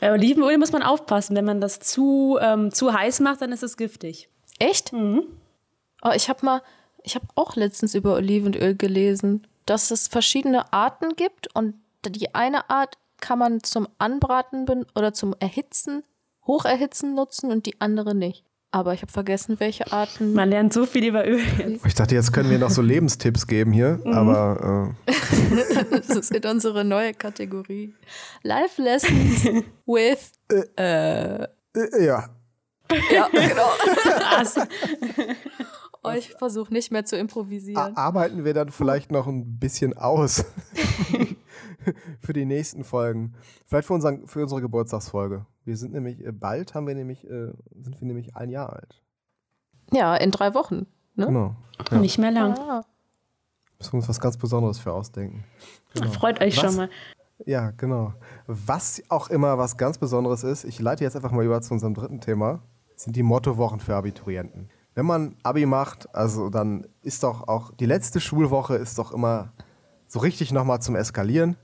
Bei 0.00 0.12
Olivenöl 0.12 0.56
muss 0.58 0.72
man 0.72 0.82
aufpassen. 0.82 1.36
Wenn 1.36 1.44
man 1.44 1.60
das 1.60 1.78
zu, 1.78 2.38
ähm, 2.40 2.72
zu 2.72 2.92
heiß 2.92 3.20
macht, 3.20 3.42
dann 3.42 3.52
ist 3.52 3.62
es 3.62 3.76
giftig. 3.76 4.28
Echt? 4.58 4.92
Mhm. 4.92 5.24
Oh, 6.02 6.12
ich 6.14 6.28
habe 6.28 6.44
mal, 6.44 6.62
ich 7.02 7.14
habe 7.14 7.26
auch 7.34 7.56
letztens 7.56 7.94
über 7.94 8.14
Olivenöl 8.14 8.74
gelesen, 8.74 9.46
dass 9.66 9.90
es 9.90 10.08
verschiedene 10.08 10.72
Arten 10.72 11.16
gibt 11.16 11.54
und 11.54 11.74
die 12.06 12.34
eine 12.34 12.70
Art 12.70 12.96
kann 13.20 13.38
man 13.38 13.62
zum 13.62 13.86
Anbraten 13.98 14.66
oder 14.94 15.12
zum 15.12 15.34
Erhitzen 15.38 16.02
Hocherhitzen 16.46 17.14
nutzen 17.14 17.50
und 17.50 17.66
die 17.66 17.80
andere 17.80 18.14
nicht. 18.14 18.44
Aber 18.72 18.94
ich 18.94 19.02
habe 19.02 19.10
vergessen, 19.10 19.58
welche 19.58 19.92
Arten. 19.92 20.32
Man 20.32 20.48
lernt 20.48 20.72
so 20.72 20.86
viel 20.86 21.04
über 21.04 21.26
Öl. 21.26 21.40
Jetzt. 21.58 21.84
Ich 21.86 21.94
dachte, 21.94 22.14
jetzt 22.14 22.32
können 22.32 22.50
wir 22.50 22.58
noch 22.58 22.70
so 22.70 22.82
Lebenstipps 22.82 23.48
geben 23.48 23.72
hier, 23.72 24.00
mhm. 24.04 24.12
aber. 24.12 24.94
Äh. 25.06 25.12
das 25.90 26.08
ist 26.08 26.30
in 26.30 26.44
unsere 26.48 26.84
neue 26.84 27.12
Kategorie. 27.12 27.94
Life 28.44 28.80
Lessons 28.80 29.44
with. 29.86 30.30
Äh, 30.76 31.42
äh, 31.42 32.04
ja. 32.04 32.28
Ja, 33.12 33.28
genau. 33.28 33.70
oh, 36.02 36.10
ich 36.10 36.34
versuche 36.38 36.72
nicht 36.72 36.90
mehr 36.90 37.04
zu 37.04 37.16
improvisieren. 37.16 37.96
Arbeiten 37.96 38.44
wir 38.44 38.54
dann 38.54 38.70
vielleicht 38.70 39.10
noch 39.12 39.26
ein 39.26 39.58
bisschen 39.58 39.96
aus. 39.96 40.44
für 42.20 42.32
die 42.32 42.44
nächsten 42.44 42.84
Folgen. 42.84 43.34
Vielleicht 43.66 43.86
für, 43.86 43.94
unseren, 43.94 44.26
für 44.26 44.42
unsere 44.42 44.60
Geburtstagsfolge. 44.60 45.46
Wir 45.64 45.76
sind 45.76 45.92
nämlich, 45.92 46.24
äh, 46.24 46.32
bald 46.32 46.74
haben 46.74 46.86
wir 46.86 46.94
nämlich, 46.94 47.24
äh, 47.24 47.52
sind 47.80 48.00
wir 48.00 48.06
nämlich 48.06 48.36
ein 48.36 48.50
Jahr 48.50 48.72
alt. 48.72 49.02
Ja, 49.92 50.16
in 50.16 50.30
drei 50.30 50.54
Wochen. 50.54 50.86
Ne? 51.14 51.26
Genau. 51.26 51.56
Ja. 51.90 51.98
Nicht 51.98 52.18
mehr 52.18 52.30
lang. 52.30 52.58
Ah. 52.58 52.84
Müssen 53.78 53.92
wir 53.92 53.98
uns 53.98 54.08
was 54.08 54.20
ganz 54.20 54.36
Besonderes 54.36 54.78
für 54.78 54.92
ausdenken. 54.92 55.44
Genau. 55.94 56.10
Freut 56.10 56.40
euch 56.40 56.56
was, 56.56 56.64
schon 56.64 56.76
mal. 56.76 56.90
Ja, 57.46 57.70
genau. 57.70 58.14
Was 58.46 59.02
auch 59.08 59.30
immer 59.30 59.58
was 59.58 59.76
ganz 59.76 59.98
Besonderes 59.98 60.44
ist, 60.44 60.64
ich 60.64 60.78
leite 60.78 61.04
jetzt 61.04 61.16
einfach 61.16 61.32
mal 61.32 61.44
über 61.44 61.60
zu 61.62 61.72
unserem 61.72 61.94
dritten 61.94 62.20
Thema, 62.20 62.62
sind 62.96 63.16
die 63.16 63.22
Mottowochen 63.22 63.80
für 63.80 63.94
Abiturienten. 63.94 64.68
Wenn 64.94 65.06
man 65.06 65.36
Abi 65.42 65.66
macht, 65.66 66.14
also 66.14 66.50
dann 66.50 66.86
ist 67.02 67.22
doch 67.22 67.48
auch 67.48 67.72
die 67.72 67.86
letzte 67.86 68.20
Schulwoche 68.20 68.76
ist 68.76 68.98
doch 68.98 69.12
immer 69.12 69.52
so 70.10 70.18
richtig 70.18 70.52
nochmal 70.52 70.82
zum 70.82 70.96
Eskalieren 70.96 71.56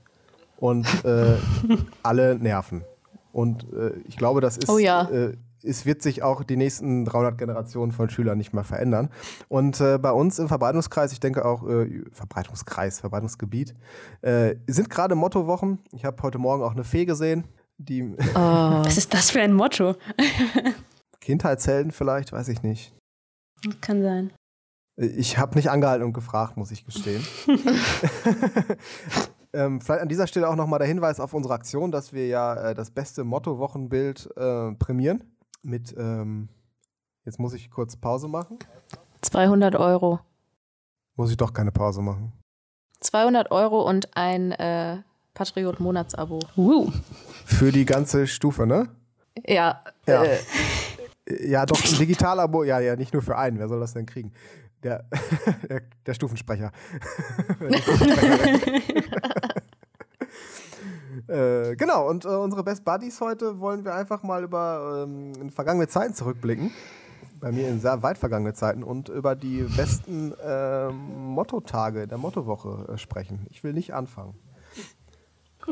und 0.57 0.87
äh, 1.03 1.35
alle 2.03 2.35
nerven. 2.39 2.85
Und 3.33 3.71
äh, 3.73 3.91
ich 4.07 4.15
glaube, 4.17 4.39
das 4.41 4.57
ist, 4.57 4.69
oh 4.69 4.77
ja. 4.77 5.03
äh, 5.09 5.35
es 5.63 5.85
wird 5.85 6.01
sich 6.01 6.23
auch 6.23 6.43
die 6.43 6.55
nächsten 6.55 7.03
300 7.03 7.37
Generationen 7.37 7.91
von 7.91 8.09
Schülern 8.09 8.37
nicht 8.37 8.53
mehr 8.53 8.63
verändern. 8.63 9.09
Und 9.49 9.81
äh, 9.81 9.97
bei 9.97 10.11
uns 10.11 10.39
im 10.39 10.47
Verbreitungskreis, 10.47 11.11
ich 11.11 11.19
denke 11.19 11.43
auch 11.43 11.67
äh, 11.67 12.03
Verbreitungskreis, 12.13 13.01
Verbreitungsgebiet, 13.01 13.75
äh, 14.21 14.55
sind 14.67 14.89
gerade 14.89 15.15
Mottowochen. 15.15 15.79
Ich 15.91 16.05
habe 16.05 16.23
heute 16.23 16.37
Morgen 16.37 16.63
auch 16.63 16.71
eine 16.71 16.85
Fee 16.85 17.05
gesehen, 17.05 17.43
die. 17.77 18.15
Oh. 18.33 18.83
Was 18.85 18.97
ist 18.97 19.13
das 19.13 19.29
für 19.29 19.41
ein 19.41 19.53
Motto? 19.53 19.95
Kindheitshelden 21.19 21.91
vielleicht, 21.91 22.31
weiß 22.31 22.47
ich 22.47 22.63
nicht. 22.63 22.93
Kann 23.81 24.01
sein. 24.01 24.31
Ich 24.99 25.37
habe 25.37 25.53
nicht 25.55 25.69
angehalten 25.69 26.03
und 26.03 26.13
gefragt, 26.13 26.57
muss 26.57 26.71
ich 26.71 26.83
gestehen. 26.83 27.23
ähm, 29.53 29.79
vielleicht 29.79 30.01
an 30.01 30.09
dieser 30.09 30.25
Stelle 30.25 30.49
auch 30.49 30.55
nochmal 30.55 30.79
der 30.79 30.87
Hinweis 30.87 31.19
auf 31.19 31.35
unsere 31.35 31.53
Aktion, 31.53 31.91
dass 31.91 32.13
wir 32.13 32.27
ja 32.27 32.71
äh, 32.71 32.73
das 32.73 32.89
beste 32.89 33.23
Motto-Wochenbild 33.23 34.27
äh, 34.35 34.71
prämieren. 34.73 35.23
Mit, 35.61 35.93
ähm, 35.95 36.49
jetzt 37.25 37.39
muss 37.39 37.53
ich 37.53 37.69
kurz 37.69 37.95
Pause 37.95 38.27
machen. 38.27 38.57
200 39.21 39.75
Euro. 39.75 40.19
Muss 41.15 41.29
ich 41.29 41.37
doch 41.37 41.53
keine 41.53 41.71
Pause 41.71 42.01
machen. 42.01 42.33
200 43.01 43.51
Euro 43.51 43.87
und 43.87 44.17
ein 44.17 44.51
äh, 44.53 44.97
Patriot-Monatsabo. 45.35 46.39
Uh. 46.57 46.91
Für 47.45 47.71
die 47.71 47.85
ganze 47.85 48.25
Stufe, 48.25 48.65
ne? 48.65 48.89
Ja. 49.45 49.83
Ja, 50.07 50.23
äh. 50.23 50.39
ja 51.47 51.67
doch, 51.67 51.83
ein 51.85 51.97
Digitalabo, 51.99 52.63
ja, 52.63 52.79
ja, 52.79 52.95
nicht 52.95 53.13
nur 53.13 53.21
für 53.21 53.37
einen. 53.37 53.59
Wer 53.59 53.67
soll 53.67 53.79
das 53.79 53.93
denn 53.93 54.07
kriegen? 54.07 54.33
Der, 54.83 55.05
der, 55.69 55.81
der 56.05 56.13
Stufensprecher. 56.13 56.71
äh, 61.27 61.75
genau, 61.75 62.07
und 62.07 62.25
äh, 62.25 62.29
unsere 62.29 62.63
Best 62.63 62.85
Buddies 62.85 63.19
heute 63.21 63.59
wollen 63.59 63.83
wir 63.83 63.95
einfach 63.95 64.23
mal 64.23 64.43
über 64.43 65.05
ähm, 65.07 65.49
vergangene 65.49 65.87
Zeiten 65.87 66.13
zurückblicken. 66.13 66.71
Bei 67.39 67.51
mir 67.51 67.67
in 67.69 67.79
sehr 67.79 68.01
weit 68.01 68.17
vergangene 68.17 68.53
Zeiten 68.53 68.83
und 68.83 69.09
über 69.09 69.35
die 69.35 69.61
besten 69.61 70.33
äh, 70.43 70.89
Mottotage 70.89 72.07
der 72.07 72.17
Mottowoche 72.17 72.93
äh, 72.93 72.97
sprechen. 72.97 73.45
Ich 73.49 73.63
will 73.63 73.73
nicht 73.73 73.93
anfangen. 73.93 74.33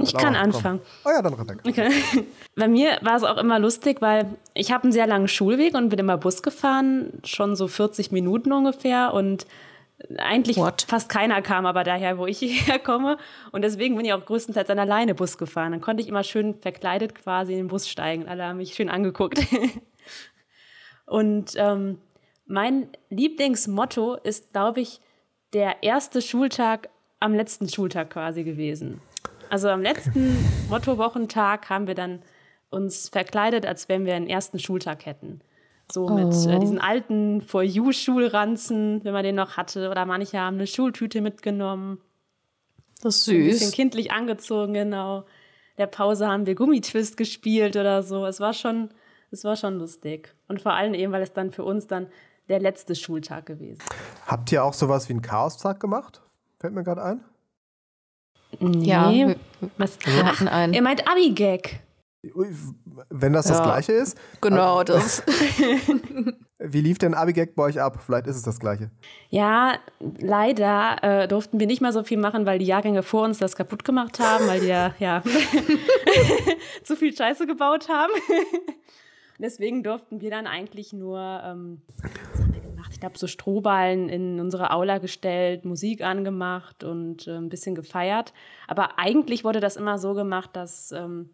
Ich 0.01 0.13
Laura, 0.13 0.25
kann 0.25 0.35
anfangen. 0.35 0.81
Komm. 1.03 1.11
Oh 1.11 1.15
ja, 1.15 1.21
dann 1.21 1.33
Rebecca. 1.33 1.67
Okay. 1.67 1.89
Bei 2.55 2.67
mir 2.67 2.97
war 3.01 3.15
es 3.15 3.23
auch 3.23 3.37
immer 3.37 3.59
lustig, 3.59 4.01
weil 4.01 4.25
ich 4.53 4.71
habe 4.71 4.83
einen 4.83 4.91
sehr 4.91 5.07
langen 5.07 5.27
Schulweg 5.27 5.73
und 5.75 5.89
bin 5.89 5.99
immer 5.99 6.17
Bus 6.17 6.43
gefahren, 6.43 7.13
schon 7.23 7.55
so 7.55 7.67
40 7.67 8.11
Minuten 8.11 8.51
ungefähr 8.51 9.13
und 9.13 9.45
eigentlich 10.17 10.57
What? 10.57 10.85
fast 10.87 11.09
keiner 11.09 11.41
kam 11.41 11.65
aber 11.65 11.83
daher, 11.83 12.17
wo 12.17 12.25
ich 12.25 12.41
herkomme. 12.67 13.17
Und 13.51 13.63
deswegen 13.63 13.95
bin 13.95 14.05
ich 14.05 14.13
auch 14.13 14.25
größtenteils 14.25 14.67
dann 14.67 14.79
alleine 14.79 15.15
Bus 15.15 15.37
gefahren. 15.37 15.71
Dann 15.71 15.81
konnte 15.81 16.03
ich 16.03 16.09
immer 16.09 16.23
schön 16.23 16.55
verkleidet 16.55 17.15
quasi 17.15 17.53
in 17.53 17.59
den 17.59 17.67
Bus 17.67 17.87
steigen. 17.87 18.27
Alle 18.27 18.43
haben 18.45 18.57
mich 18.57 18.75
schön 18.75 18.89
angeguckt. 18.89 19.39
und 21.05 21.53
ähm, 21.55 21.99
mein 22.45 22.89
Lieblingsmotto 23.09 24.15
ist, 24.15 24.51
glaube 24.51 24.81
ich, 24.81 24.99
der 25.53 25.83
erste 25.83 26.21
Schultag 26.21 26.89
am 27.19 27.33
letzten 27.33 27.69
Schultag 27.69 28.11
quasi 28.11 28.43
gewesen. 28.43 29.01
Also 29.49 29.69
am 29.69 29.81
letzten 29.81 30.35
Mottowochentag 30.69 31.69
haben 31.69 31.87
wir 31.87 31.95
dann 31.95 32.21
uns 32.69 33.09
verkleidet, 33.09 33.65
als 33.65 33.89
wenn 33.89 34.05
wir 34.05 34.15
einen 34.15 34.27
ersten 34.27 34.59
Schultag 34.59 35.05
hätten. 35.05 35.41
So 35.91 36.07
mit 36.09 36.33
äh, 36.33 36.55
oh. 36.55 36.59
diesen 36.59 36.79
alten 36.79 37.41
For 37.41 37.61
You-Schulranzen, 37.61 39.03
wenn 39.03 39.13
man 39.13 39.23
den 39.23 39.35
noch 39.35 39.55
hatte. 39.55 39.89
Oder 39.89 40.05
manche 40.05 40.39
haben 40.39 40.55
eine 40.55 40.67
Schultüte 40.67 41.21
mitgenommen. 41.21 41.99
Das 43.01 43.17
ist 43.17 43.25
süß. 43.25 43.35
Ein 43.35 43.49
bisschen 43.49 43.71
kindlich 43.71 44.11
angezogen, 44.11 44.73
genau. 44.73 45.25
Der 45.77 45.87
Pause 45.87 46.27
haben 46.27 46.45
wir 46.45 46.55
Gummitwist 46.55 47.17
gespielt 47.17 47.75
oder 47.75 48.01
so. 48.01 48.25
Es 48.25 48.39
war 48.39 48.53
schon, 48.53 48.89
es 49.31 49.43
war 49.43 49.55
schon 49.55 49.77
lustig. 49.77 50.33
Und 50.47 50.61
vor 50.61 50.73
allem 50.73 50.93
eben, 50.93 51.11
weil 51.11 51.21
es 51.21 51.33
dann 51.33 51.51
für 51.51 51.63
uns 51.63 51.85
dann 51.87 52.07
der 52.49 52.59
letzte 52.59 52.95
Schultag 52.95 53.45
gewesen. 53.45 53.81
Habt 54.25 54.51
ihr 54.51 54.63
auch 54.63 54.73
sowas 54.73 55.09
wie 55.09 55.13
einen 55.13 55.21
Chaostag 55.21 55.79
gemacht? 55.79 56.21
Fällt 56.59 56.73
mir 56.73 56.83
gerade 56.83 57.03
ein. 57.03 57.23
Nee. 58.59 58.87
Ja, 58.87 59.11
wir, 59.11 59.35
was, 59.77 59.97
wir 60.05 60.25
hatten 60.25 60.47
einen. 60.47 60.73
Ihr 60.73 60.81
meint 60.81 61.07
Abi-Gag. 61.07 61.81
Wenn 63.09 63.33
das 63.33 63.47
ja. 63.47 63.55
das 63.55 63.63
Gleiche 63.63 63.91
ist. 63.91 64.17
Genau, 64.41 64.83
das. 64.83 65.23
Wie 66.57 66.81
lief 66.81 66.97
denn 66.97 67.13
Abigag 67.13 67.53
bei 67.55 67.63
euch 67.63 67.81
ab? 67.81 68.01
Vielleicht 68.03 68.27
ist 68.27 68.37
es 68.37 68.41
das 68.41 68.59
Gleiche. 68.59 68.89
Ja, 69.29 69.77
leider 69.99 71.03
äh, 71.03 71.27
durften 71.27 71.59
wir 71.59 71.67
nicht 71.67 71.81
mal 71.81 71.91
so 71.91 72.03
viel 72.03 72.17
machen, 72.17 72.45
weil 72.45 72.59
die 72.59 72.65
Jahrgänge 72.65 73.03
vor 73.03 73.23
uns 73.23 73.37
das 73.39 73.55
kaputt 73.55 73.83
gemacht 73.83 74.19
haben, 74.19 74.47
weil 74.47 74.61
die 74.61 74.67
ja, 74.67 74.95
ja 74.99 75.21
zu 76.83 76.95
viel 76.95 77.15
Scheiße 77.15 77.45
gebaut 77.45 77.89
haben. 77.89 78.13
Deswegen 79.37 79.83
durften 79.83 80.21
wir 80.21 80.31
dann 80.31 80.47
eigentlich 80.47 80.93
nur, 80.93 81.19
ähm, 81.43 81.81
Ich 82.95 83.01
glaube, 83.01 83.17
so 83.17 83.27
Strohballen 83.27 84.07
in 84.07 84.39
unsere 84.39 84.71
Aula 84.71 84.99
gestellt, 84.99 85.65
Musik 85.65 86.01
angemacht 86.01 86.85
und 86.85 87.27
äh, 87.27 87.35
ein 87.35 87.49
bisschen 87.49 87.75
gefeiert. 87.75 88.31
Aber 88.69 88.97
eigentlich 88.97 89.43
wurde 89.43 89.59
das 89.59 89.75
immer 89.75 89.97
so 89.99 90.13
gemacht, 90.13 90.51
dass. 90.53 90.93
Ähm, 90.93 91.29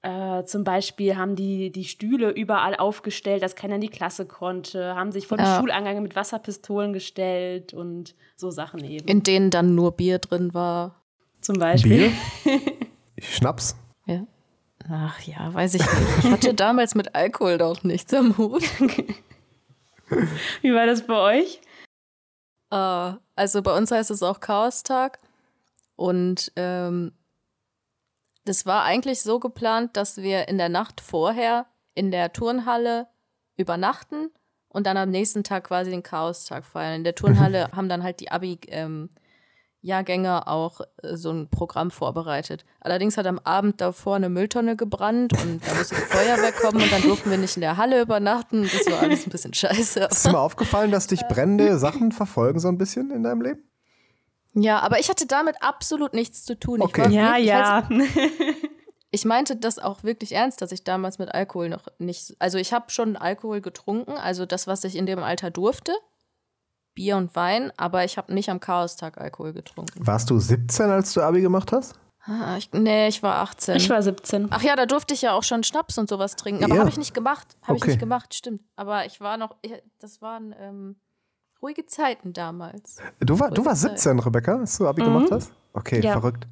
äh, 0.00 0.44
zum 0.44 0.64
Beispiel 0.64 1.18
haben 1.18 1.36
die 1.36 1.70
die 1.70 1.84
Stühle 1.84 2.30
überall 2.30 2.74
aufgestellt, 2.74 3.42
dass 3.42 3.54
keiner 3.54 3.74
in 3.74 3.82
die 3.82 3.90
Klasse 3.90 4.24
konnte, 4.24 4.94
haben 4.94 5.12
sich 5.12 5.26
vor 5.26 5.36
ja. 5.36 5.44
den 5.44 5.60
Schuleingang 5.60 6.02
mit 6.02 6.16
Wasserpistolen 6.16 6.94
gestellt 6.94 7.74
und 7.74 8.14
so 8.34 8.50
Sachen 8.50 8.82
eben. 8.82 9.06
In 9.08 9.22
denen 9.22 9.50
dann 9.50 9.74
nur 9.74 9.92
Bier 9.92 10.18
drin 10.18 10.54
war. 10.54 11.02
Zum 11.42 11.58
Beispiel. 11.58 12.12
Bier? 12.44 12.60
Schnaps? 13.20 13.76
Ja. 14.06 14.26
Ach 14.88 15.20
ja, 15.20 15.52
weiß 15.52 15.74
ich 15.74 15.82
nicht. 15.82 16.24
Ich 16.24 16.30
hatte 16.30 16.54
damals 16.54 16.94
mit 16.94 17.14
Alkohol 17.14 17.58
doch 17.58 17.84
nichts 17.84 18.14
am 18.14 18.38
Hut. 18.38 18.64
Wie 20.62 20.74
war 20.74 20.86
das 20.86 21.06
bei 21.06 21.40
euch? 21.40 21.60
Uh, 22.72 23.16
also 23.34 23.62
bei 23.62 23.76
uns 23.76 23.90
heißt 23.90 24.10
es 24.10 24.22
auch 24.22 24.40
Chaostag. 24.40 25.18
Und 25.96 26.52
ähm, 26.56 27.12
das 28.44 28.64
war 28.66 28.84
eigentlich 28.84 29.20
so 29.22 29.38
geplant, 29.38 29.96
dass 29.96 30.18
wir 30.18 30.48
in 30.48 30.58
der 30.58 30.68
Nacht 30.68 31.00
vorher 31.00 31.66
in 31.94 32.10
der 32.10 32.32
Turnhalle 32.32 33.08
übernachten 33.56 34.30
und 34.68 34.86
dann 34.86 34.96
am 34.96 35.10
nächsten 35.10 35.44
Tag 35.44 35.64
quasi 35.64 35.90
den 35.90 36.02
Chaostag 36.02 36.64
feiern. 36.64 36.96
In 36.96 37.04
der 37.04 37.14
Turnhalle 37.14 37.70
haben 37.76 37.88
dann 37.88 38.02
halt 38.02 38.20
die 38.20 38.30
Abi-Jahrgänge 38.30 38.76
ähm, 38.76 39.10
auch 40.46 40.80
äh, 41.02 41.16
so 41.16 41.30
ein 41.30 41.48
Programm 41.48 41.90
vorbereitet. 41.90 42.64
Allerdings 42.80 43.16
hat 43.16 43.26
am 43.26 43.38
Abend 43.40 43.80
davor 43.80 44.16
eine 44.16 44.28
Mülltonne 44.28 44.76
gebrannt 44.76 45.32
und 45.32 45.66
da 45.66 45.74
musste 45.74 45.94
die 45.94 46.00
Feuerwehr 46.02 46.52
kommen 46.52 46.82
und 46.82 46.92
dann 46.92 47.02
durften 47.02 47.30
wir 47.30 47.38
nicht 47.38 47.56
in 47.56 47.62
der 47.62 47.76
Halle 47.76 48.02
übernachten. 48.02 48.62
Das 48.62 48.90
war 48.90 49.00
alles 49.00 49.26
ein 49.26 49.30
bisschen 49.30 49.54
scheiße. 49.54 50.00
Ist 50.00 50.26
dir 50.26 50.32
mal 50.32 50.38
aufgefallen, 50.38 50.90
dass 50.90 51.06
dich 51.06 51.22
brennende 51.28 51.78
Sachen 51.78 52.12
verfolgen 52.12 52.60
so 52.60 52.68
ein 52.68 52.78
bisschen 52.78 53.10
in 53.10 53.22
deinem 53.22 53.42
Leben? 53.42 53.70
Ja, 54.54 54.80
aber 54.80 54.98
ich 54.98 55.08
hatte 55.08 55.26
damit 55.26 55.56
absolut 55.60 56.12
nichts 56.12 56.44
zu 56.44 56.58
tun. 56.58 56.82
Okay. 56.82 57.08
ja, 57.10 57.36
ja. 57.36 57.88
ich 59.10 59.24
meinte 59.24 59.56
das 59.56 59.78
auch 59.78 60.02
wirklich 60.02 60.32
ernst, 60.32 60.60
dass 60.60 60.72
ich 60.72 60.84
damals 60.84 61.18
mit 61.18 61.32
Alkohol 61.32 61.68
noch 61.68 61.86
nicht. 61.98 62.34
Also 62.38 62.58
ich 62.58 62.72
habe 62.72 62.90
schon 62.90 63.16
Alkohol 63.16 63.60
getrunken, 63.60 64.12
also 64.12 64.46
das, 64.46 64.66
was 64.66 64.84
ich 64.84 64.96
in 64.96 65.06
dem 65.06 65.20
Alter 65.20 65.50
durfte. 65.50 65.92
Bier 67.00 67.16
und 67.16 67.34
Wein, 67.34 67.72
aber 67.78 68.04
ich 68.04 68.18
habe 68.18 68.34
nicht 68.34 68.50
am 68.50 68.60
Chaostag 68.60 69.18
Alkohol 69.18 69.54
getrunken. 69.54 70.06
Warst 70.06 70.28
du 70.28 70.38
17, 70.38 70.90
als 70.90 71.14
du 71.14 71.22
Abi 71.22 71.40
gemacht 71.40 71.72
hast? 71.72 71.98
Ah, 72.24 72.58
ich, 72.58 72.70
nee, 72.72 73.08
ich 73.08 73.22
war 73.22 73.36
18. 73.36 73.76
Ich 73.76 73.88
war 73.88 74.02
17. 74.02 74.48
Ach 74.50 74.60
ja, 74.60 74.76
da 74.76 74.84
durfte 74.84 75.14
ich 75.14 75.22
ja 75.22 75.32
auch 75.32 75.42
schon 75.42 75.64
Schnaps 75.64 75.96
und 75.96 76.10
sowas 76.10 76.36
trinken. 76.36 76.62
Aber 76.62 76.74
ja. 76.74 76.80
habe 76.80 76.90
ich 76.90 76.98
nicht 76.98 77.14
gemacht. 77.14 77.56
Habe 77.62 77.72
okay. 77.72 77.78
ich 77.78 77.86
nicht 77.86 78.00
gemacht, 78.00 78.34
stimmt. 78.34 78.60
Aber 78.76 79.06
ich 79.06 79.18
war 79.22 79.38
noch, 79.38 79.56
ich, 79.62 79.72
das 79.98 80.20
waren 80.20 80.54
ähm, 80.58 80.96
Ruhige 81.62 81.86
Zeiten 81.86 82.34
damals. 82.34 82.98
Du, 83.20 83.38
war, 83.40 83.50
du 83.50 83.64
warst 83.64 83.80
17, 83.80 84.18
Rebecca, 84.18 84.58
als 84.58 84.76
du 84.76 84.86
Abi 84.86 85.00
mhm. 85.00 85.06
gemacht 85.06 85.32
hast? 85.32 85.52
Okay, 85.72 86.00
ja. 86.00 86.12
verrückt. 86.12 86.46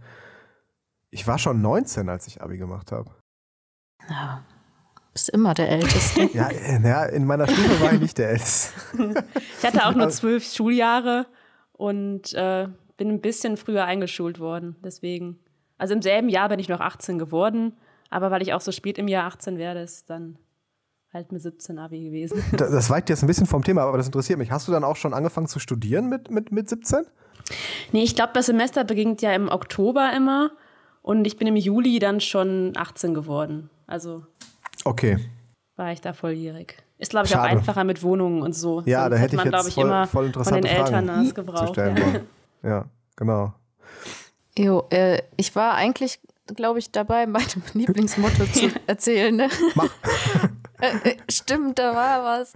Ich 1.11 1.27
war 1.27 1.39
schon 1.39 1.61
19, 1.61 2.09
als 2.09 2.27
ich 2.27 2.41
Abi 2.41 2.57
gemacht 2.57 2.91
habe. 2.91 3.11
Ja, 4.09 4.43
bist 5.19 5.31
immer 5.31 5.53
der 5.53 5.69
Älteste. 5.69 6.31
ja, 6.33 6.49
ja, 6.53 7.05
in 7.07 7.27
meiner 7.27 7.49
Schule 7.49 7.81
war 7.81 7.93
ich 7.93 8.01
nicht 8.01 8.19
der 8.19 8.31
Älteste. 8.31 8.73
ich 9.59 9.67
hatte 9.67 9.85
auch 9.85 9.93
nur 9.93 10.05
also 10.05 10.17
zwölf 10.17 10.45
Schuljahre 10.45 11.27
und 11.73 12.33
äh, 12.35 12.69
bin 12.97 13.09
ein 13.09 13.21
bisschen 13.21 13.57
früher 13.57 13.85
eingeschult 13.85 14.39
worden. 14.39 14.77
Deswegen. 14.85 15.41
Also 15.77 15.95
im 15.95 16.03
selben 16.03 16.29
Jahr 16.29 16.49
bin 16.49 16.61
ich 16.61 16.69
noch 16.69 16.81
18 16.81 17.19
geworden, 17.19 17.77
aber 18.11 18.31
weil 18.31 18.43
ich 18.43 18.53
auch 18.53 18.61
so 18.61 18.71
spät 18.71 18.97
im 18.99 19.09
Jahr 19.09 19.27
18 19.27 19.59
werde, 19.59 19.81
ist 19.81 20.09
dann 20.09 20.39
halt 21.13 21.33
mit 21.33 21.43
17 21.43 21.79
Abi 21.79 22.05
gewesen. 22.05 22.43
Das, 22.57 22.71
das 22.71 22.91
weicht 22.91 23.09
jetzt 23.11 23.23
ein 23.23 23.27
bisschen 23.27 23.47
vom 23.47 23.65
Thema, 23.65 23.83
aber 23.83 23.97
das 23.97 24.07
interessiert 24.07 24.39
mich. 24.39 24.53
Hast 24.53 24.69
du 24.69 24.73
dann 24.73 24.85
auch 24.85 24.97
schon 24.97 25.15
angefangen 25.15 25.49
zu 25.49 25.59
studieren 25.59 26.09
mit, 26.09 26.31
mit, 26.31 26.53
mit 26.53 26.69
17? 26.69 27.07
Nee, 27.91 28.05
ich 28.05 28.15
glaube, 28.15 28.33
das 28.35 28.47
Semester 28.47 28.85
beginnt 28.85 29.23
ja 29.23 29.33
im 29.33 29.49
Oktober 29.49 30.13
immer 30.15 30.53
und 31.03 31.27
ich 31.27 31.37
bin 31.39 31.49
im 31.49 31.57
Juli 31.57 31.99
dann 31.99 32.21
schon 32.21 32.73
18 32.77 33.15
geworden. 33.15 33.71
Also 33.87 34.25
okay. 34.89 35.19
war 35.77 35.93
ich 35.93 36.01
da 36.01 36.13
volljährig. 36.13 36.77
Ist, 36.99 37.11
glaube 37.11 37.27
ich, 37.27 37.33
Schade. 37.33 37.45
auch 37.45 37.53
einfacher 37.53 37.85
mit 37.85 38.03
Wohnungen 38.03 38.43
und 38.43 38.55
so. 38.55 38.83
Ja, 38.85 39.03
Sonst 39.03 39.11
da 39.11 39.17
hätte 39.17 39.37
ich 39.37 39.45
man, 39.45 39.53
jetzt 39.53 39.75
voll, 39.75 40.07
voll 40.07 40.27
interessante 40.27 40.69
von 40.69 40.69
den 40.69 40.85
Eltern 40.85 41.07
Fragen 41.07 41.25
das 41.25 41.35
gebraucht. 41.35 41.77
Ja. 41.77 41.95
ja, 42.69 42.85
genau. 43.15 43.53
Jo, 44.57 44.85
äh, 44.91 45.23
ich 45.37 45.55
war 45.55 45.75
eigentlich, 45.75 46.19
glaube 46.57 46.81
ich, 46.81 46.91
dabei, 46.91 47.27
mein 47.29 47.47
Lieblingsmotto 47.75 48.47
zu 48.47 48.71
erzählen. 48.89 49.35
Ne? 49.37 49.49
Mach. 49.77 49.89
äh, 50.81 51.11
äh, 51.11 51.17
stimmt, 51.31 51.79
da 51.79 51.95
war 51.95 52.25
was. 52.25 52.55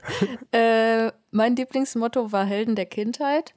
Äh, 0.51 1.13
mein 1.31 1.55
Lieblingsmotto 1.55 2.33
war 2.33 2.45
Helden 2.45 2.75
der 2.75 2.87
Kindheit. 2.87 3.55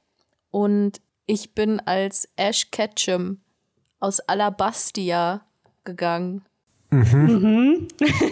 Und 0.52 1.00
ich 1.26 1.54
bin 1.54 1.80
als 1.80 2.28
Ash 2.36 2.70
Ketchum 2.70 3.40
aus 3.98 4.20
Alabastia 4.20 5.40
gegangen. 5.82 6.44
Mhm. 6.90 7.88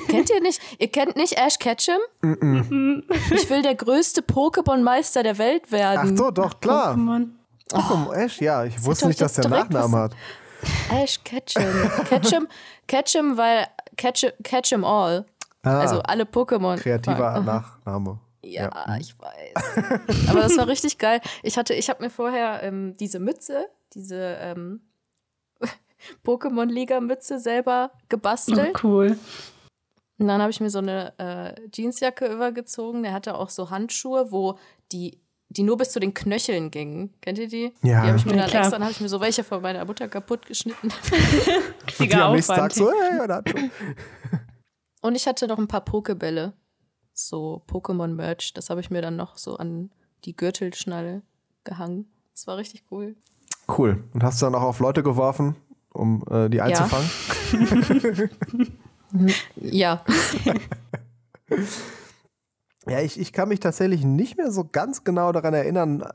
Kennt 0.09 0.31
ihr 0.31 0.40
nicht? 0.40 0.61
Ihr 0.79 0.88
kennt 0.88 1.17
nicht 1.17 1.38
Ash 1.38 1.59
Ketchum? 1.59 1.99
Mhm. 2.23 3.05
Ich 3.31 3.51
will 3.51 3.62
der 3.62 3.75
größte 3.75 4.23
Pokémon-Meister 4.23 5.23
der 5.23 5.38
Welt 5.38 5.73
werden. 5.73 6.12
Ach 6.14 6.19
so, 6.19 6.31
doch, 6.31 6.61
klar. 6.61 6.95
Pokémon. 6.95 7.29
Oh, 7.73 8.12
Ash, 8.12 8.40
ja. 8.40 8.64
Ich 8.64 8.83
wusste 8.85 9.09
nicht, 9.09 9.21
dass 9.21 9.35
der 9.35 9.49
Nachnamen 9.49 9.97
hat. 9.97 10.17
Ash 10.93 11.23
Ketchum. 11.25 11.64
Ketchum, 12.09 12.49
Ketchum, 12.87 13.37
weil 13.37 13.67
Catch, 13.97 14.33
Ketchum 14.43 14.85
All. 14.85 15.27
Ah, 15.62 15.81
also 15.81 16.01
alle 16.01 16.25
Pokémon. 16.25 16.77
Kreativer 16.77 17.40
Nachname. 17.40 18.21
Ja, 18.43 18.64
ja, 18.64 18.97
ich 19.01 19.14
weiß. 19.19 20.29
Aber 20.29 20.40
das 20.40 20.57
war 20.59 20.69
richtig 20.69 20.99
geil. 20.99 21.21
Ich 21.43 21.57
hatte, 21.57 21.73
ich 21.73 21.88
habe 21.88 22.03
mir 22.05 22.11
vorher 22.11 22.62
ähm, 22.62 22.95
diese 23.01 23.19
Mütze, 23.19 23.67
diese 23.95 24.37
ähm, 24.40 24.83
Pokémon-Liga-Mütze 26.25 27.38
selber 27.38 27.93
gebastelt. 28.09 28.75
Oh, 28.77 28.87
cool. 28.87 29.19
Und 30.19 30.29
dann 30.29 30.40
habe 30.40 30.51
ich 30.51 30.61
mir 30.61 30.71
so 30.71 30.79
eine 30.79 31.12
äh, 31.19 31.55
Jeansjacke 31.73 32.27
übergezogen. 32.27 33.03
Der 33.03 33.12
hatte 33.12 33.37
auch 33.37 33.49
so 33.49 33.71
Handschuhe, 33.71 34.31
wo 34.31 34.59
die, 34.93 35.21
die 35.49 35.64
nur 35.64 35.77
bis 35.77 35.90
zu 35.90 36.01
den 36.01 36.14
Knöcheln 36.14 36.71
gingen. 36.71 37.14
Kennt 37.21 37.38
ihr 37.38 37.49
die? 37.49 37.73
Ja. 37.83 38.03
Die 38.03 38.09
habe 38.09 38.17
ich 38.19 38.25
mir 38.25 38.33
dann 38.33 38.49
ja, 38.49 38.61
extra, 38.61 38.71
dann 38.71 38.83
habe 38.83 38.93
ich 38.93 39.01
mir 39.01 39.09
so 39.09 39.21
welche 39.21 39.43
von 39.43 39.61
meiner 39.61 39.85
Mutter 39.85 40.09
kaputt 40.09 40.47
geschnitten. 40.47 40.88
Richtiger 41.88 42.29
Aufwand. 42.29 42.73
So, 42.73 42.90
hey, 42.90 43.43
Und 45.03 45.17
ich 45.17 45.27
hatte 45.27 45.49
noch 45.49 45.59
ein 45.59 45.69
paar 45.69 45.85
Pokebälle. 45.85 46.55
So 47.12 47.62
Pokémon-Merch. 47.69 48.55
Das 48.55 48.71
habe 48.71 48.81
ich 48.81 48.90
mir 48.90 49.03
dann 49.03 49.17
noch 49.17 49.37
so 49.37 49.57
an 49.57 49.90
die 50.25 50.37
Gürtelschnalle 50.37 51.23
gehangen. 51.64 52.07
Das 52.33 52.47
war 52.47 52.57
richtig 52.57 52.85
cool. 52.90 53.17
Cool. 53.69 54.05
Und 54.12 54.23
hast 54.23 54.40
du 54.40 54.47
dann 54.47 54.55
auch 54.55 54.62
auf 54.62 54.79
Leute 54.81 55.03
geworfen? 55.03 55.57
Um 55.94 56.22
äh, 56.30 56.50
die 56.50 56.61
einzufangen? 56.61 57.09
Ja. 59.57 60.04
ja, 62.87 63.00
ich, 63.00 63.18
ich 63.18 63.33
kann 63.33 63.48
mich 63.48 63.61
tatsächlich 63.61 64.04
nicht 64.04 64.37
mehr 64.37 64.50
so 64.50 64.68
ganz 64.70 65.04
genau 65.04 65.33
daran 65.33 65.54
erinnern, 65.54 66.02
äh, 66.02 66.07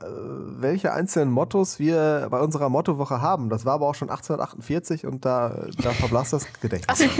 welche 0.60 0.92
einzelnen 0.92 1.32
Mottos 1.32 1.78
wir 1.78 2.28
bei 2.30 2.40
unserer 2.40 2.68
Mottowoche 2.68 3.20
haben. 3.20 3.48
Das 3.48 3.64
war 3.64 3.74
aber 3.74 3.88
auch 3.88 3.94
schon 3.94 4.10
1848 4.10 5.06
und 5.06 5.24
da, 5.24 5.66
da 5.82 5.90
verblasst 5.90 6.32
das 6.32 6.46
Gedächtnis. 6.60 7.00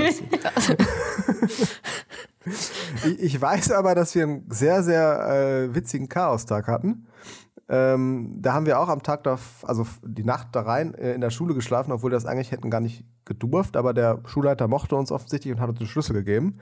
ich, 3.04 3.18
ich 3.18 3.40
weiß 3.40 3.72
aber, 3.72 3.94
dass 3.94 4.14
wir 4.14 4.24
einen 4.24 4.50
sehr, 4.50 4.82
sehr 4.82 5.28
äh, 5.28 5.74
witzigen 5.74 6.08
Chaostag 6.08 6.68
hatten. 6.68 7.06
Ähm, 7.72 8.36
da 8.40 8.52
haben 8.52 8.66
wir 8.66 8.80
auch 8.80 8.88
am 8.88 9.00
Tag, 9.00 9.22
da, 9.22 9.38
also 9.62 9.86
die 10.02 10.24
Nacht 10.24 10.48
da 10.52 10.62
rein 10.62 10.92
äh, 10.94 11.12
in 11.12 11.20
der 11.20 11.30
Schule 11.30 11.54
geschlafen, 11.54 11.92
obwohl 11.92 12.10
wir 12.10 12.16
das 12.16 12.26
eigentlich 12.26 12.50
hätten 12.50 12.68
gar 12.68 12.80
nicht 12.80 13.04
gedurft, 13.24 13.76
aber 13.76 13.94
der 13.94 14.18
Schulleiter 14.26 14.66
mochte 14.66 14.96
uns 14.96 15.12
offensichtlich 15.12 15.54
und 15.54 15.60
hat 15.60 15.68
uns 15.68 15.78
den 15.78 15.86
Schlüssel 15.86 16.14
gegeben. 16.14 16.58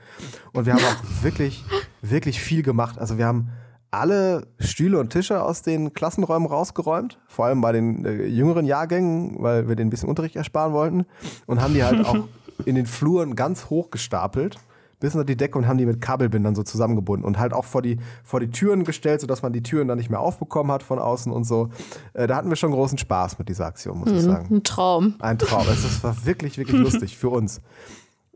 Und 0.53 0.67
wir 0.67 0.73
haben 0.73 0.83
auch 0.83 1.03
wirklich, 1.23 1.65
wirklich 2.03 2.39
viel 2.39 2.61
gemacht. 2.61 2.99
Also 2.99 3.17
wir 3.17 3.25
haben 3.25 3.49
alle 3.89 4.45
Stühle 4.59 4.99
und 4.99 5.09
Tische 5.09 5.41
aus 5.41 5.63
den 5.63 5.93
Klassenräumen 5.93 6.47
rausgeräumt, 6.47 7.19
vor 7.27 7.45
allem 7.45 7.61
bei 7.61 7.71
den 7.71 8.05
äh, 8.05 8.25
jüngeren 8.27 8.67
Jahrgängen, 8.67 9.41
weil 9.41 9.67
wir 9.67 9.75
den 9.75 9.87
ein 9.87 9.89
bisschen 9.89 10.09
Unterricht 10.09 10.35
ersparen 10.35 10.73
wollten 10.73 11.05
und 11.47 11.59
haben 11.59 11.73
die 11.73 11.83
halt 11.83 12.05
auch 12.05 12.27
in 12.65 12.75
den 12.75 12.85
Fluren 12.85 13.35
ganz 13.35 13.71
hoch 13.71 13.89
gestapelt 13.89 14.59
bis 14.99 15.15
unter 15.15 15.25
die 15.25 15.37
Decke 15.37 15.57
und 15.57 15.67
haben 15.67 15.77
die 15.77 15.85
mit 15.85 16.01
Kabelbindern 16.01 16.55
so 16.55 16.63
zusammengebunden 16.63 17.25
und 17.25 17.39
halt 17.39 17.53
auch 17.53 17.65
vor 17.65 17.81
die, 17.81 17.99
vor 18.23 18.39
die 18.39 18.49
Türen 18.49 18.83
gestellt, 18.83 19.21
sodass 19.21 19.41
man 19.41 19.53
die 19.53 19.63
Türen 19.63 19.87
dann 19.87 19.97
nicht 19.97 20.09
mehr 20.09 20.19
aufbekommen 20.19 20.71
hat 20.71 20.83
von 20.83 20.99
außen 20.99 21.31
und 21.31 21.45
so. 21.45 21.69
Äh, 22.13 22.27
da 22.27 22.35
hatten 22.35 22.49
wir 22.49 22.55
schon 22.55 22.71
großen 22.71 22.97
Spaß 22.97 23.39
mit 23.39 23.49
dieser 23.49 23.65
Aktion, 23.65 23.99
muss 23.99 24.09
mhm, 24.09 24.15
ich 24.15 24.23
sagen. 24.23 24.55
Ein 24.55 24.63
Traum. 24.63 25.15
Ein 25.19 25.37
Traum. 25.37 25.65
Das 25.67 26.03
war 26.03 26.25
wirklich, 26.25 26.57
wirklich 26.57 26.79
lustig 26.81 27.17
für 27.17 27.29
uns. 27.29 27.61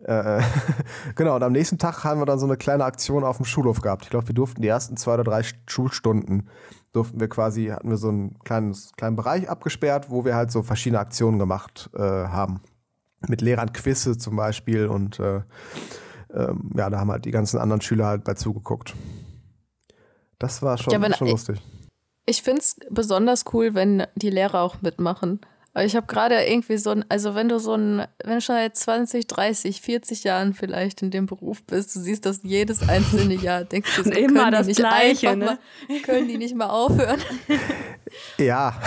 Äh, 0.04 0.42
genau, 1.16 1.36
und 1.36 1.44
am 1.44 1.52
nächsten 1.52 1.78
Tag 1.78 2.04
haben 2.04 2.22
wir 2.22 2.26
dann 2.26 2.40
so 2.40 2.46
eine 2.46 2.58
kleine 2.58 2.86
Aktion 2.86 3.24
auf 3.24 3.38
dem 3.38 3.46
Schulhof 3.46 3.82
gehabt. 3.82 4.04
Ich 4.04 4.10
glaube, 4.10 4.28
wir 4.28 4.36
durften 4.36 4.62
die 4.62 4.68
ersten 4.68 4.98
zwei 4.98 5.16
oder 5.16 5.24
drei 5.24 5.44
Schulstunden, 5.68 6.50
durften 6.92 7.20
wir 7.20 7.28
quasi, 7.28 7.68
hatten 7.68 7.90
wir 7.90 7.98
so 7.98 8.10
einen 8.10 8.40
kleines, 8.40 8.94
kleinen 8.96 9.16
Bereich 9.16 9.50
abgesperrt, 9.50 10.10
wo 10.10 10.26
wir 10.26 10.36
halt 10.36 10.52
so 10.52 10.62
verschiedene 10.62 11.00
Aktionen 11.00 11.40
gemacht 11.40 11.90
äh, 11.96 12.00
haben. 12.00 12.62
Mit 13.28 13.42
Lehrern 13.42 13.72
Quizze 13.72 14.18
zum 14.18 14.36
Beispiel 14.36 14.88
und 14.88 15.20
äh, 15.20 15.42
ähm, 16.34 16.72
ja, 16.76 16.90
da 16.90 17.00
haben 17.00 17.12
halt 17.12 17.26
die 17.26 17.32
ganzen 17.32 17.60
anderen 17.60 17.82
Schüler 17.82 18.08
halt 18.08 18.24
bei 18.24 18.34
zugeguckt. 18.34 18.94
Das 20.40 20.62
war 20.62 20.78
schon, 20.78 20.94
ja, 20.94 21.02
wenn, 21.02 21.14
schon 21.14 21.30
lustig. 21.30 21.62
Ich, 22.26 22.42
finde 22.42 22.62
es 22.62 22.76
besonders 22.90 23.46
cool, 23.54 23.76
wenn 23.76 24.06
die 24.16 24.30
Lehrer 24.30 24.62
auch 24.62 24.82
mitmachen. 24.82 25.40
Aber 25.76 25.86
ich 25.86 25.96
habe 25.96 26.06
gerade 26.06 26.36
irgendwie 26.46 26.78
so 26.78 26.92
ein, 26.92 27.04
also 27.10 27.34
wenn 27.34 27.50
du 27.50 27.60
so 27.60 27.74
ein, 27.74 28.06
wenn 28.24 28.36
du 28.36 28.42
schon 28.42 28.56
seit 28.56 28.78
20, 28.78 29.26
30, 29.26 29.82
40 29.82 30.24
Jahren 30.24 30.54
vielleicht 30.54 31.02
in 31.02 31.10
dem 31.10 31.26
Beruf 31.26 31.64
bist, 31.64 31.96
du 31.96 32.00
siehst 32.00 32.28
das 32.28 32.42
jedes 32.44 32.88
einzelne 32.88 33.34
Jahr, 33.34 33.64
denkst 33.64 33.96
du 33.96 34.04
so, 34.04 34.12
immer 34.12 34.52
das 34.52 34.68
nicht 34.68 34.78
Gleiche, 34.78 35.36
ne? 35.36 35.46
mal, 35.88 36.00
können 36.02 36.28
die 36.28 36.38
nicht 36.38 36.56
mal 36.56 36.70
aufhören? 36.70 37.20
Ja. 38.38 38.80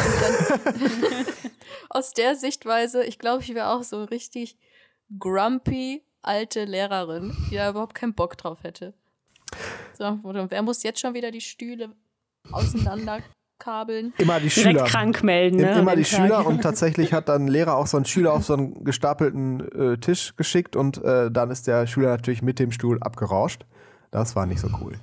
aus 1.88 2.12
der 2.12 2.36
Sichtweise, 2.36 3.02
ich 3.02 3.18
glaube, 3.18 3.42
ich 3.42 3.52
wäre 3.54 3.70
auch 3.70 3.82
so 3.82 4.04
richtig 4.04 4.56
grumpy 5.18 6.05
alte 6.26 6.64
Lehrerin, 6.64 7.36
die 7.50 7.56
da 7.56 7.70
überhaupt 7.70 7.94
keinen 7.94 8.14
Bock 8.14 8.36
drauf 8.36 8.58
hätte. 8.62 8.94
So, 9.98 10.18
wer 10.22 10.62
muss 10.62 10.82
jetzt 10.82 11.00
schon 11.00 11.14
wieder 11.14 11.30
die 11.30 11.40
Stühle 11.40 11.90
auseinanderkabeln? 12.50 14.12
Immer 14.18 14.40
die 14.40 14.50
Schüler. 14.50 14.72
Direkt 14.72 14.90
krank 14.90 15.22
melden. 15.22 15.56
Ne, 15.56 15.78
Immer 15.78 15.96
die 15.96 16.02
Tag. 16.02 16.20
Schüler 16.20 16.46
und 16.46 16.62
tatsächlich 16.62 17.12
hat 17.12 17.28
dann 17.28 17.46
ein 17.46 17.48
Lehrer 17.48 17.76
auch 17.76 17.86
so 17.86 17.96
einen 17.96 18.06
Schüler 18.06 18.32
auf 18.32 18.44
so 18.44 18.54
einen 18.54 18.84
gestapelten 18.84 19.94
äh, 19.94 19.98
Tisch 19.98 20.36
geschickt 20.36 20.76
und 20.76 21.02
äh, 21.02 21.30
dann 21.30 21.50
ist 21.50 21.66
der 21.66 21.86
Schüler 21.86 22.10
natürlich 22.10 22.42
mit 22.42 22.58
dem 22.58 22.72
Stuhl 22.72 22.98
abgerauscht. 23.00 23.64
Das 24.10 24.36
war 24.36 24.46
nicht 24.46 24.60
so 24.60 24.68
cool. 24.80 24.98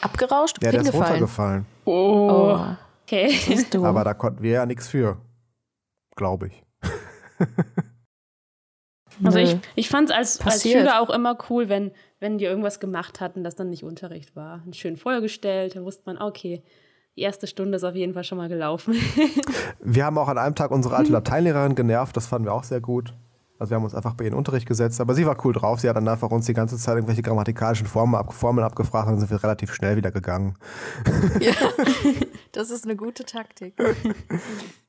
Abgerauscht? 0.00 0.62
Ja, 0.62 0.70
der 0.70 0.82
ist 0.82 0.94
runtergefallen. 0.94 1.66
Oh. 1.84 2.30
oh. 2.30 2.76
Okay. 3.02 3.38
Aber 3.74 4.02
da 4.02 4.14
konnten 4.14 4.42
wir 4.42 4.50
ja 4.50 4.66
nichts 4.66 4.88
für. 4.88 5.18
Glaube 6.16 6.48
ich. 6.48 6.62
Also 9.24 9.38
ich, 9.38 9.56
ich 9.74 9.88
fand 9.88 10.10
es 10.10 10.16
als, 10.16 10.40
als 10.40 10.62
Schüler 10.62 11.00
auch 11.00 11.10
immer 11.10 11.36
cool, 11.50 11.68
wenn, 11.68 11.90
wenn 12.20 12.38
die 12.38 12.44
irgendwas 12.44 12.80
gemacht 12.80 13.20
hatten, 13.20 13.44
das 13.44 13.54
dann 13.54 13.70
nicht 13.70 13.84
Unterricht 13.84 14.36
war. 14.36 14.62
Schön 14.72 14.96
vorgestellt, 14.96 15.76
dann 15.76 15.84
wusste 15.84 16.02
man, 16.06 16.18
okay, 16.18 16.62
die 17.16 17.22
erste 17.22 17.46
Stunde 17.46 17.76
ist 17.76 17.84
auf 17.84 17.94
jeden 17.94 18.14
Fall 18.14 18.24
schon 18.24 18.38
mal 18.38 18.48
gelaufen. 18.48 18.94
wir 19.80 20.04
haben 20.04 20.18
auch 20.18 20.28
an 20.28 20.38
einem 20.38 20.54
Tag 20.54 20.70
unsere 20.70 20.96
alte 20.96 21.12
Lateinlehrerin 21.12 21.74
genervt, 21.74 22.16
das 22.16 22.26
fanden 22.26 22.46
wir 22.46 22.52
auch 22.52 22.64
sehr 22.64 22.80
gut. 22.80 23.14
Also 23.58 23.70
wir 23.70 23.76
haben 23.76 23.84
uns 23.84 23.94
einfach 23.94 24.14
bei 24.14 24.24
ihren 24.24 24.34
Unterricht 24.34 24.66
gesetzt, 24.66 25.00
aber 25.00 25.14
sie 25.14 25.24
war 25.24 25.42
cool 25.46 25.54
drauf. 25.54 25.80
Sie 25.80 25.88
hat 25.88 25.96
dann 25.96 26.06
einfach 26.08 26.30
uns 26.30 26.44
die 26.44 26.52
ganze 26.52 26.76
Zeit 26.76 26.96
irgendwelche 26.96 27.22
grammatikalischen 27.22 27.86
Formeln, 27.86 28.20
ab, 28.20 28.34
Formeln 28.34 28.66
abgefragt 28.66 29.06
und 29.06 29.14
dann 29.14 29.20
sind 29.20 29.30
wir 29.30 29.42
relativ 29.42 29.72
schnell 29.72 29.96
wieder 29.96 30.10
gegangen. 30.10 30.58
Ja, 31.40 31.54
das 32.52 32.70
ist 32.70 32.84
eine 32.84 32.96
gute 32.96 33.24
Taktik. 33.24 33.74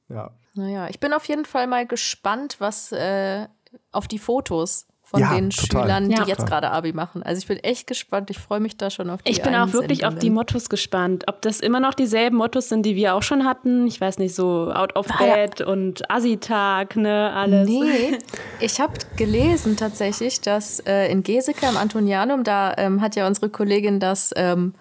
Ja. 0.10 0.32
Naja, 0.54 0.88
ich 0.90 1.00
bin 1.00 1.14
auf 1.14 1.26
jeden 1.26 1.46
Fall 1.46 1.68
mal 1.68 1.86
gespannt, 1.86 2.58
was 2.60 2.92
äh, 2.92 3.48
auf 3.92 4.08
die 4.08 4.20
Fotos 4.20 4.88
von 5.08 5.22
ja, 5.22 5.34
den 5.34 5.52
total. 5.52 5.84
Schülern, 5.84 6.10
die 6.10 6.16
ja, 6.16 6.26
jetzt 6.26 6.46
gerade 6.46 6.70
Abi 6.70 6.92
machen. 6.92 7.24
Also 7.24 7.40
ich 7.40 7.48
bin 7.48 7.58
echt 7.60 7.88
gespannt. 7.88 8.30
Ich 8.30 8.40
freue 8.40 8.60
mich 8.60 8.76
da 8.76 8.90
schon 8.90 9.10
auf 9.10 9.22
die 9.22 9.32
Ich 9.32 9.42
bin 9.42 9.56
auch 9.56 9.72
wirklich 9.72 10.06
auf 10.06 10.16
die 10.16 10.30
Mottos 10.30 10.68
gespannt. 10.68 11.24
Ob 11.28 11.42
das 11.42 11.62
immer 11.62 11.80
noch 11.80 11.94
dieselben 11.94 12.36
Mottos 12.36 12.68
sind, 12.68 12.86
die 12.86 12.98
wir 12.98 13.16
auch 13.16 13.24
schon 13.24 13.46
hatten. 13.46 13.88
Ich 13.88 14.02
weiß 14.02 14.18
nicht, 14.18 14.36
so 14.36 14.70
Out 14.70 14.98
of 14.98 15.08
Bed 15.18 15.62
ja. 15.62 15.66
und 15.66 16.12
Assi-Tag, 16.12 16.98
ne, 16.98 17.32
alles. 17.34 17.70
Nee, 17.70 18.18
ich 18.60 18.82
habe 18.82 18.94
gelesen 19.16 19.78
tatsächlich, 19.78 20.42
dass 20.42 20.82
äh, 20.82 21.10
in 21.10 21.24
Geseke 21.24 21.68
am 21.68 21.78
Antonianum, 21.78 22.44
da 22.44 22.74
ähm, 22.78 23.00
hat 23.00 23.16
ja 23.16 23.28
unsere 23.28 23.50
Kollegin 23.50 24.02
das 24.02 24.34
ähm, 24.36 24.74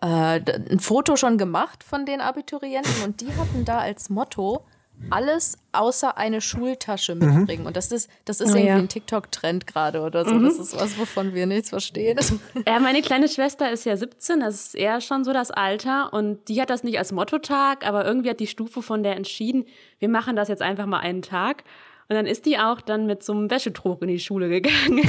äh, 0.00 0.40
ein 0.70 0.80
Foto 0.80 1.16
schon 1.16 1.36
gemacht 1.36 1.84
von 1.84 2.06
den 2.06 2.22
Abiturienten 2.22 3.02
und 3.04 3.20
die 3.20 3.28
hatten 3.36 3.66
da 3.66 3.80
als 3.80 4.08
Motto 4.08 4.64
alles 5.08 5.56
außer 5.72 6.18
eine 6.18 6.40
Schultasche 6.40 7.14
mhm. 7.14 7.38
mitbringen. 7.38 7.62
Mhm. 7.62 7.68
Und 7.68 7.76
das 7.76 7.90
ist, 7.92 8.10
das 8.24 8.40
ist 8.40 8.48
oh, 8.48 8.56
irgendwie 8.56 8.66
ja. 8.66 8.76
ein 8.76 8.88
TikTok-Trend 8.88 9.66
gerade 9.66 10.02
oder 10.02 10.24
so. 10.24 10.34
Mhm. 10.34 10.44
Das 10.44 10.58
ist 10.58 10.78
was, 10.78 10.98
wovon 10.98 11.34
wir 11.34 11.46
nichts 11.46 11.70
verstehen. 11.70 12.18
Ja, 12.66 12.78
meine 12.78 13.00
kleine 13.02 13.28
Schwester 13.28 13.70
ist 13.70 13.84
ja 13.84 13.96
17, 13.96 14.40
das 14.40 14.66
ist 14.66 14.74
eher 14.74 15.00
schon 15.00 15.24
so 15.24 15.32
das 15.32 15.50
Alter. 15.50 16.12
Und 16.12 16.48
die 16.48 16.60
hat 16.60 16.70
das 16.70 16.84
nicht 16.84 16.98
als 16.98 17.12
Mottotag, 17.12 17.86
aber 17.86 18.04
irgendwie 18.04 18.30
hat 18.30 18.40
die 18.40 18.46
Stufe 18.46 18.82
von 18.82 19.02
der 19.02 19.16
entschieden, 19.16 19.66
wir 19.98 20.08
machen 20.08 20.36
das 20.36 20.48
jetzt 20.48 20.62
einfach 20.62 20.86
mal 20.86 21.00
einen 21.00 21.22
Tag. 21.22 21.64
Und 22.08 22.16
dann 22.16 22.26
ist 22.26 22.44
die 22.44 22.58
auch 22.58 22.80
dann 22.80 23.06
mit 23.06 23.22
so 23.22 23.32
einem 23.32 23.50
Wäschetrog 23.50 24.02
in 24.02 24.08
die 24.08 24.18
Schule 24.18 24.48
gegangen. 24.48 25.08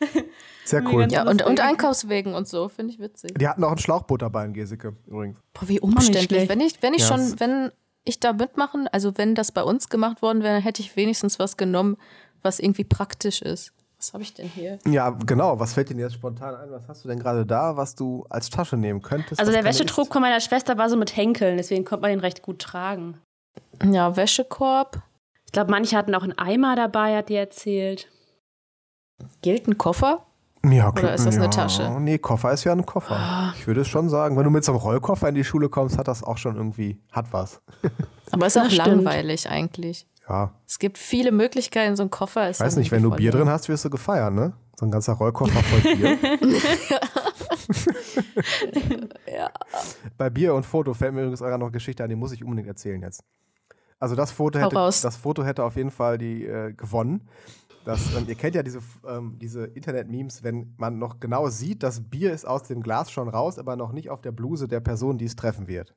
Sehr 0.64 0.82
cool. 0.86 1.06
Ja, 1.10 1.28
und, 1.28 1.44
und 1.44 1.60
Einkaufswegen 1.60 2.34
und 2.34 2.48
so, 2.48 2.68
finde 2.68 2.94
ich 2.94 2.98
witzig. 2.98 3.34
Die 3.38 3.46
hatten 3.46 3.62
auch 3.64 3.72
ein 3.72 3.78
Schlauchboot 3.78 4.22
dabei 4.22 4.46
in 4.46 4.54
Geseke 4.54 4.96
übrigens. 5.06 5.38
Boah, 5.52 5.68
wie 5.68 5.80
umständlich. 5.80 6.48
Wenn 6.48 6.60
ich, 6.60 6.82
wenn 6.82 6.94
ich 6.94 7.02
ja. 7.02 7.08
schon, 7.08 7.38
wenn 7.38 7.70
ich 8.04 8.20
da 8.20 8.32
mitmachen? 8.32 8.88
Also 8.88 9.16
wenn 9.18 9.34
das 9.34 9.52
bei 9.52 9.62
uns 9.62 9.88
gemacht 9.88 10.22
worden 10.22 10.42
wäre, 10.42 10.60
hätte 10.60 10.80
ich 10.82 10.96
wenigstens 10.96 11.38
was 11.38 11.56
genommen, 11.56 11.96
was 12.42 12.58
irgendwie 12.60 12.84
praktisch 12.84 13.42
ist. 13.42 13.72
Was 13.98 14.12
habe 14.12 14.22
ich 14.22 14.34
denn 14.34 14.48
hier? 14.48 14.78
Ja, 14.86 15.10
genau. 15.10 15.58
Was 15.58 15.74
fällt 15.74 15.88
dir 15.88 15.96
jetzt 15.96 16.14
spontan 16.14 16.54
ein? 16.54 16.70
Was 16.70 16.88
hast 16.88 17.04
du 17.04 17.08
denn 17.08 17.18
gerade 17.18 17.46
da, 17.46 17.76
was 17.76 17.94
du 17.94 18.26
als 18.28 18.50
Tasche 18.50 18.76
nehmen 18.76 19.00
könntest? 19.00 19.40
Also 19.40 19.52
der 19.52 19.64
Wäschetrog 19.64 20.12
von 20.12 20.20
meiner 20.20 20.40
Schwester 20.40 20.76
war 20.76 20.90
so 20.90 20.96
mit 20.96 21.16
Henkeln, 21.16 21.56
deswegen 21.56 21.84
konnte 21.84 22.02
man 22.02 22.10
den 22.10 22.20
recht 22.20 22.42
gut 22.42 22.58
tragen. 22.58 23.18
Ja, 23.82 24.16
Wäschekorb. 24.16 25.02
Ich 25.46 25.52
glaube, 25.52 25.70
manche 25.70 25.96
hatten 25.96 26.14
auch 26.14 26.22
einen 26.22 26.36
Eimer 26.36 26.76
dabei, 26.76 27.16
hat 27.16 27.28
die 27.28 27.36
erzählt. 27.36 28.10
Gilt 29.42 29.68
ein 29.68 29.78
Koffer? 29.78 30.26
Ja, 30.70 30.90
Oder 30.90 31.14
ist 31.14 31.26
das 31.26 31.36
ja, 31.36 31.42
eine 31.42 31.50
Tasche? 31.50 31.96
Nee, 32.00 32.18
Koffer 32.18 32.52
ist 32.52 32.64
ja 32.64 32.72
ein 32.72 32.86
Koffer. 32.86 33.18
Oh. 33.18 33.58
Ich 33.58 33.66
würde 33.66 33.82
es 33.82 33.88
schon 33.88 34.08
sagen, 34.08 34.36
wenn 34.36 34.44
du 34.44 34.50
mit 34.50 34.64
so 34.64 34.72
einem 34.72 34.80
Rollkoffer 34.80 35.28
in 35.28 35.34
die 35.34 35.44
Schule 35.44 35.68
kommst, 35.68 35.98
hat 35.98 36.08
das 36.08 36.22
auch 36.22 36.38
schon 36.38 36.56
irgendwie, 36.56 37.00
hat 37.12 37.32
was. 37.32 37.60
Aber 38.30 38.46
ist 38.46 38.58
auch 38.58 38.70
langweilig 38.70 39.48
eigentlich. 39.48 40.06
Ja. 40.28 40.52
Es 40.66 40.78
gibt 40.78 40.96
viele 40.96 41.32
Möglichkeiten, 41.32 41.96
so 41.96 42.02
ein 42.02 42.10
Koffer 42.10 42.48
ist. 42.48 42.60
Ich 42.60 42.66
weiß 42.66 42.76
nicht, 42.76 42.90
wenn 42.90 43.02
du 43.02 43.10
Bier 43.10 43.30
drin 43.30 43.48
hast, 43.48 43.68
wirst 43.68 43.84
du 43.84 43.90
gefeiert, 43.90 44.32
ne? 44.32 44.54
So 44.78 44.86
ein 44.86 44.90
ganzer 44.90 45.12
Rollkoffer 45.12 45.62
voll 45.62 45.94
Bier. 45.94 46.18
ja. 49.32 49.50
Bei 50.16 50.30
Bier 50.30 50.54
und 50.54 50.64
Foto 50.64 50.94
fällt 50.94 51.14
mir 51.14 51.20
übrigens 51.20 51.40
noch 51.40 51.48
eine 51.48 51.70
Geschichte 51.70 52.02
an, 52.02 52.10
die 52.10 52.16
muss 52.16 52.32
ich 52.32 52.42
unbedingt 52.42 52.68
erzählen 52.68 53.00
jetzt. 53.02 53.22
Also 54.00 54.16
das 54.16 54.32
Foto 54.32 54.58
hätte, 54.58 54.74
das 54.74 55.16
Foto 55.16 55.44
hätte 55.44 55.64
auf 55.64 55.76
jeden 55.76 55.90
Fall 55.90 56.18
die 56.18 56.44
äh, 56.44 56.72
gewonnen. 56.72 57.28
Das, 57.84 58.14
ähm, 58.16 58.24
ihr 58.26 58.34
kennt 58.34 58.54
ja 58.54 58.62
diese, 58.62 58.80
ähm, 59.06 59.38
diese 59.38 59.64
Internet-Memes, 59.66 60.42
wenn 60.42 60.74
man 60.78 60.98
noch 60.98 61.20
genau 61.20 61.48
sieht, 61.48 61.82
das 61.82 62.00
Bier 62.00 62.32
ist 62.32 62.46
aus 62.46 62.62
dem 62.62 62.82
Glas 62.82 63.10
schon 63.10 63.28
raus, 63.28 63.58
aber 63.58 63.76
noch 63.76 63.92
nicht 63.92 64.08
auf 64.08 64.22
der 64.22 64.32
Bluse 64.32 64.68
der 64.68 64.80
Person, 64.80 65.18
die 65.18 65.26
es 65.26 65.36
treffen 65.36 65.68
wird. 65.68 65.94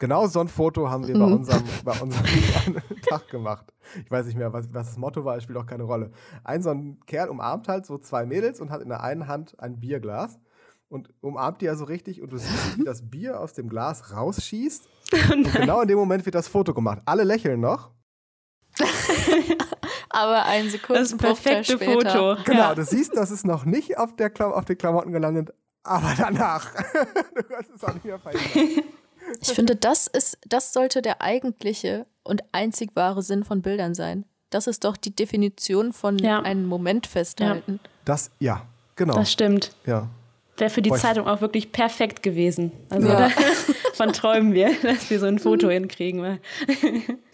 Genau 0.00 0.26
so 0.26 0.40
ein 0.40 0.48
Foto 0.48 0.90
haben 0.90 1.06
wir 1.06 1.14
bei 1.14 1.26
mhm. 1.26 1.34
unserem, 1.34 1.62
bei 1.84 2.00
unserem 2.00 2.24
Tag 3.08 3.28
gemacht. 3.28 3.72
Ich 4.02 4.10
weiß 4.10 4.26
nicht 4.26 4.36
mehr, 4.36 4.52
was, 4.52 4.72
was 4.72 4.88
das 4.88 4.96
Motto 4.96 5.24
war, 5.24 5.36
es 5.36 5.44
spielt 5.44 5.58
auch 5.58 5.66
keine 5.66 5.84
Rolle. 5.84 6.10
Ein 6.42 6.62
so 6.62 6.70
ein 6.70 6.98
Kerl 7.06 7.28
umarmt 7.28 7.68
halt 7.68 7.86
so 7.86 7.98
zwei 7.98 8.24
Mädels 8.24 8.60
und 8.60 8.70
hat 8.70 8.80
in 8.80 8.88
der 8.88 9.02
einen 9.02 9.28
Hand 9.28 9.60
ein 9.60 9.78
Bierglas 9.78 10.40
und 10.88 11.10
umarmt 11.20 11.60
die 11.60 11.66
ja 11.66 11.76
so 11.76 11.84
richtig 11.84 12.22
und 12.22 12.32
du 12.32 12.38
siehst, 12.38 12.78
wie 12.78 12.84
das 12.84 13.10
Bier 13.10 13.38
aus 13.38 13.52
dem 13.52 13.68
Glas 13.68 14.16
rausschießt. 14.16 14.88
und 15.32 15.52
genau 15.52 15.82
in 15.82 15.88
dem 15.88 15.98
Moment 15.98 16.24
wird 16.24 16.34
das 16.34 16.48
Foto 16.48 16.74
gemacht. 16.74 17.02
Alle 17.04 17.22
lächeln 17.22 17.60
noch. 17.60 17.90
Aber 20.10 20.44
ein 20.46 20.68
Sekunden 20.68 21.02
Das 21.02 21.16
perfekte 21.16 21.78
Foto. 21.78 22.36
Genau, 22.44 22.58
ja. 22.58 22.74
du 22.74 22.84
siehst, 22.84 23.16
das 23.16 23.30
ist 23.30 23.46
noch 23.46 23.64
nicht 23.64 23.96
auf, 23.96 24.14
der 24.16 24.28
Klam 24.30 24.52
auf 24.52 24.64
den 24.64 24.76
Klamotten 24.76 25.12
gelandet, 25.12 25.50
aber 25.84 26.12
danach. 26.16 26.74
du 27.34 27.42
kannst 27.44 27.70
es 27.74 27.84
auch 27.84 27.94
nicht 27.94 28.04
mehr 28.04 28.18
verhindern. 28.18 28.84
Ich 29.40 29.50
finde, 29.50 29.76
das 29.76 30.08
ist, 30.08 30.38
das 30.44 30.72
sollte 30.72 31.02
der 31.02 31.22
eigentliche 31.22 32.06
und 32.24 32.42
einzig 32.50 32.90
wahre 32.94 33.22
Sinn 33.22 33.44
von 33.44 33.62
Bildern 33.62 33.94
sein. 33.94 34.24
Das 34.48 34.66
ist 34.66 34.82
doch 34.82 34.96
die 34.96 35.14
Definition 35.14 35.92
von 35.92 36.18
ja. 36.18 36.40
einem 36.40 36.66
Moment 36.66 37.06
festhalten. 37.06 37.78
Ja. 37.82 37.90
Das, 38.04 38.30
ja, 38.40 38.62
genau. 38.96 39.14
Das 39.14 39.30
stimmt. 39.30 39.72
Ja. 39.86 40.08
Wäre 40.56 40.70
für 40.70 40.82
die 40.82 40.90
Boah, 40.90 40.98
Zeitung 40.98 41.28
auch 41.28 41.40
wirklich 41.40 41.70
perfekt 41.70 42.24
gewesen. 42.24 42.72
Also 42.88 43.08
ja. 43.08 43.30
von 43.94 44.12
träumen 44.12 44.52
wir, 44.52 44.74
dass 44.82 45.08
wir 45.10 45.20
so 45.20 45.26
ein 45.26 45.38
Foto 45.38 45.70
hinkriegen. 45.70 46.40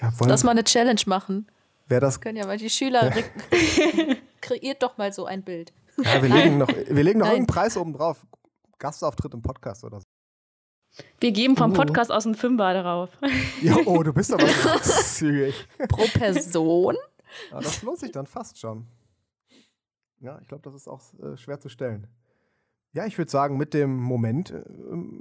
Ja, 0.00 0.12
Lass 0.20 0.44
mal 0.44 0.50
eine 0.50 0.64
Challenge 0.64 1.00
machen. 1.06 1.46
Wer 1.88 2.00
das 2.00 2.20
können 2.20 2.36
ja 2.36 2.46
mal 2.46 2.56
die 2.56 2.70
Schüler 2.70 3.12
kreiert 4.40 4.82
doch 4.82 4.98
mal 4.98 5.12
so 5.12 5.24
ein 5.26 5.42
Bild. 5.42 5.72
Ja, 5.98 6.22
wir 6.22 6.28
legen 6.28 6.58
noch, 6.58 6.68
wir 6.68 7.04
legen 7.04 7.20
noch 7.20 7.26
irgendeinen 7.26 7.46
Preis 7.46 7.76
oben 7.76 7.92
drauf. 7.92 8.26
Gastauftritt 8.78 9.32
im 9.32 9.42
Podcast 9.42 9.84
oder 9.84 10.00
so. 10.00 10.06
Wir 11.20 11.32
geben 11.32 11.56
vom 11.56 11.72
oh. 11.72 11.74
Podcast 11.74 12.10
aus 12.10 12.26
einen 12.26 12.34
Fünfer 12.34 12.82
drauf. 12.82 13.10
Ja, 13.62 13.76
oh, 13.84 14.02
du 14.02 14.12
bist 14.12 14.32
aber 14.32 14.46
zügig. 14.82 15.66
Pro 15.88 16.06
Person? 16.06 16.96
Ja, 17.50 17.60
das 17.60 17.82
lohnt 17.82 17.98
sich 17.98 18.12
dann 18.12 18.26
fast 18.26 18.58
schon. 18.58 18.86
Ja, 20.20 20.38
ich 20.40 20.48
glaube, 20.48 20.62
das 20.62 20.74
ist 20.74 20.88
auch 20.88 21.00
äh, 21.22 21.36
schwer 21.36 21.60
zu 21.60 21.68
stellen. 21.68 22.06
Ja, 22.92 23.04
ich 23.06 23.18
würde 23.18 23.30
sagen, 23.30 23.58
mit 23.58 23.74
dem 23.74 23.96
Moment 23.96 24.50
äh, 24.50 24.62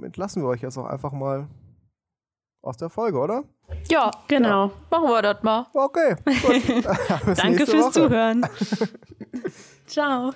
entlassen 0.04 0.42
wir 0.42 0.48
euch 0.48 0.62
jetzt 0.62 0.78
auch 0.78 0.86
einfach 0.86 1.12
mal 1.12 1.48
aus 2.66 2.76
der 2.76 2.90
Folge, 2.90 3.18
oder? 3.18 3.44
Ja, 3.88 4.10
genau. 4.28 4.66
Ja. 4.66 4.72
Machen 4.90 5.08
wir 5.08 5.22
das 5.22 5.42
mal. 5.42 5.66
Okay. 5.72 6.16
Danke 7.36 7.66
fürs 7.66 7.84
Woche. 7.86 7.92
Zuhören. 7.92 8.46
Ciao. 9.86 10.32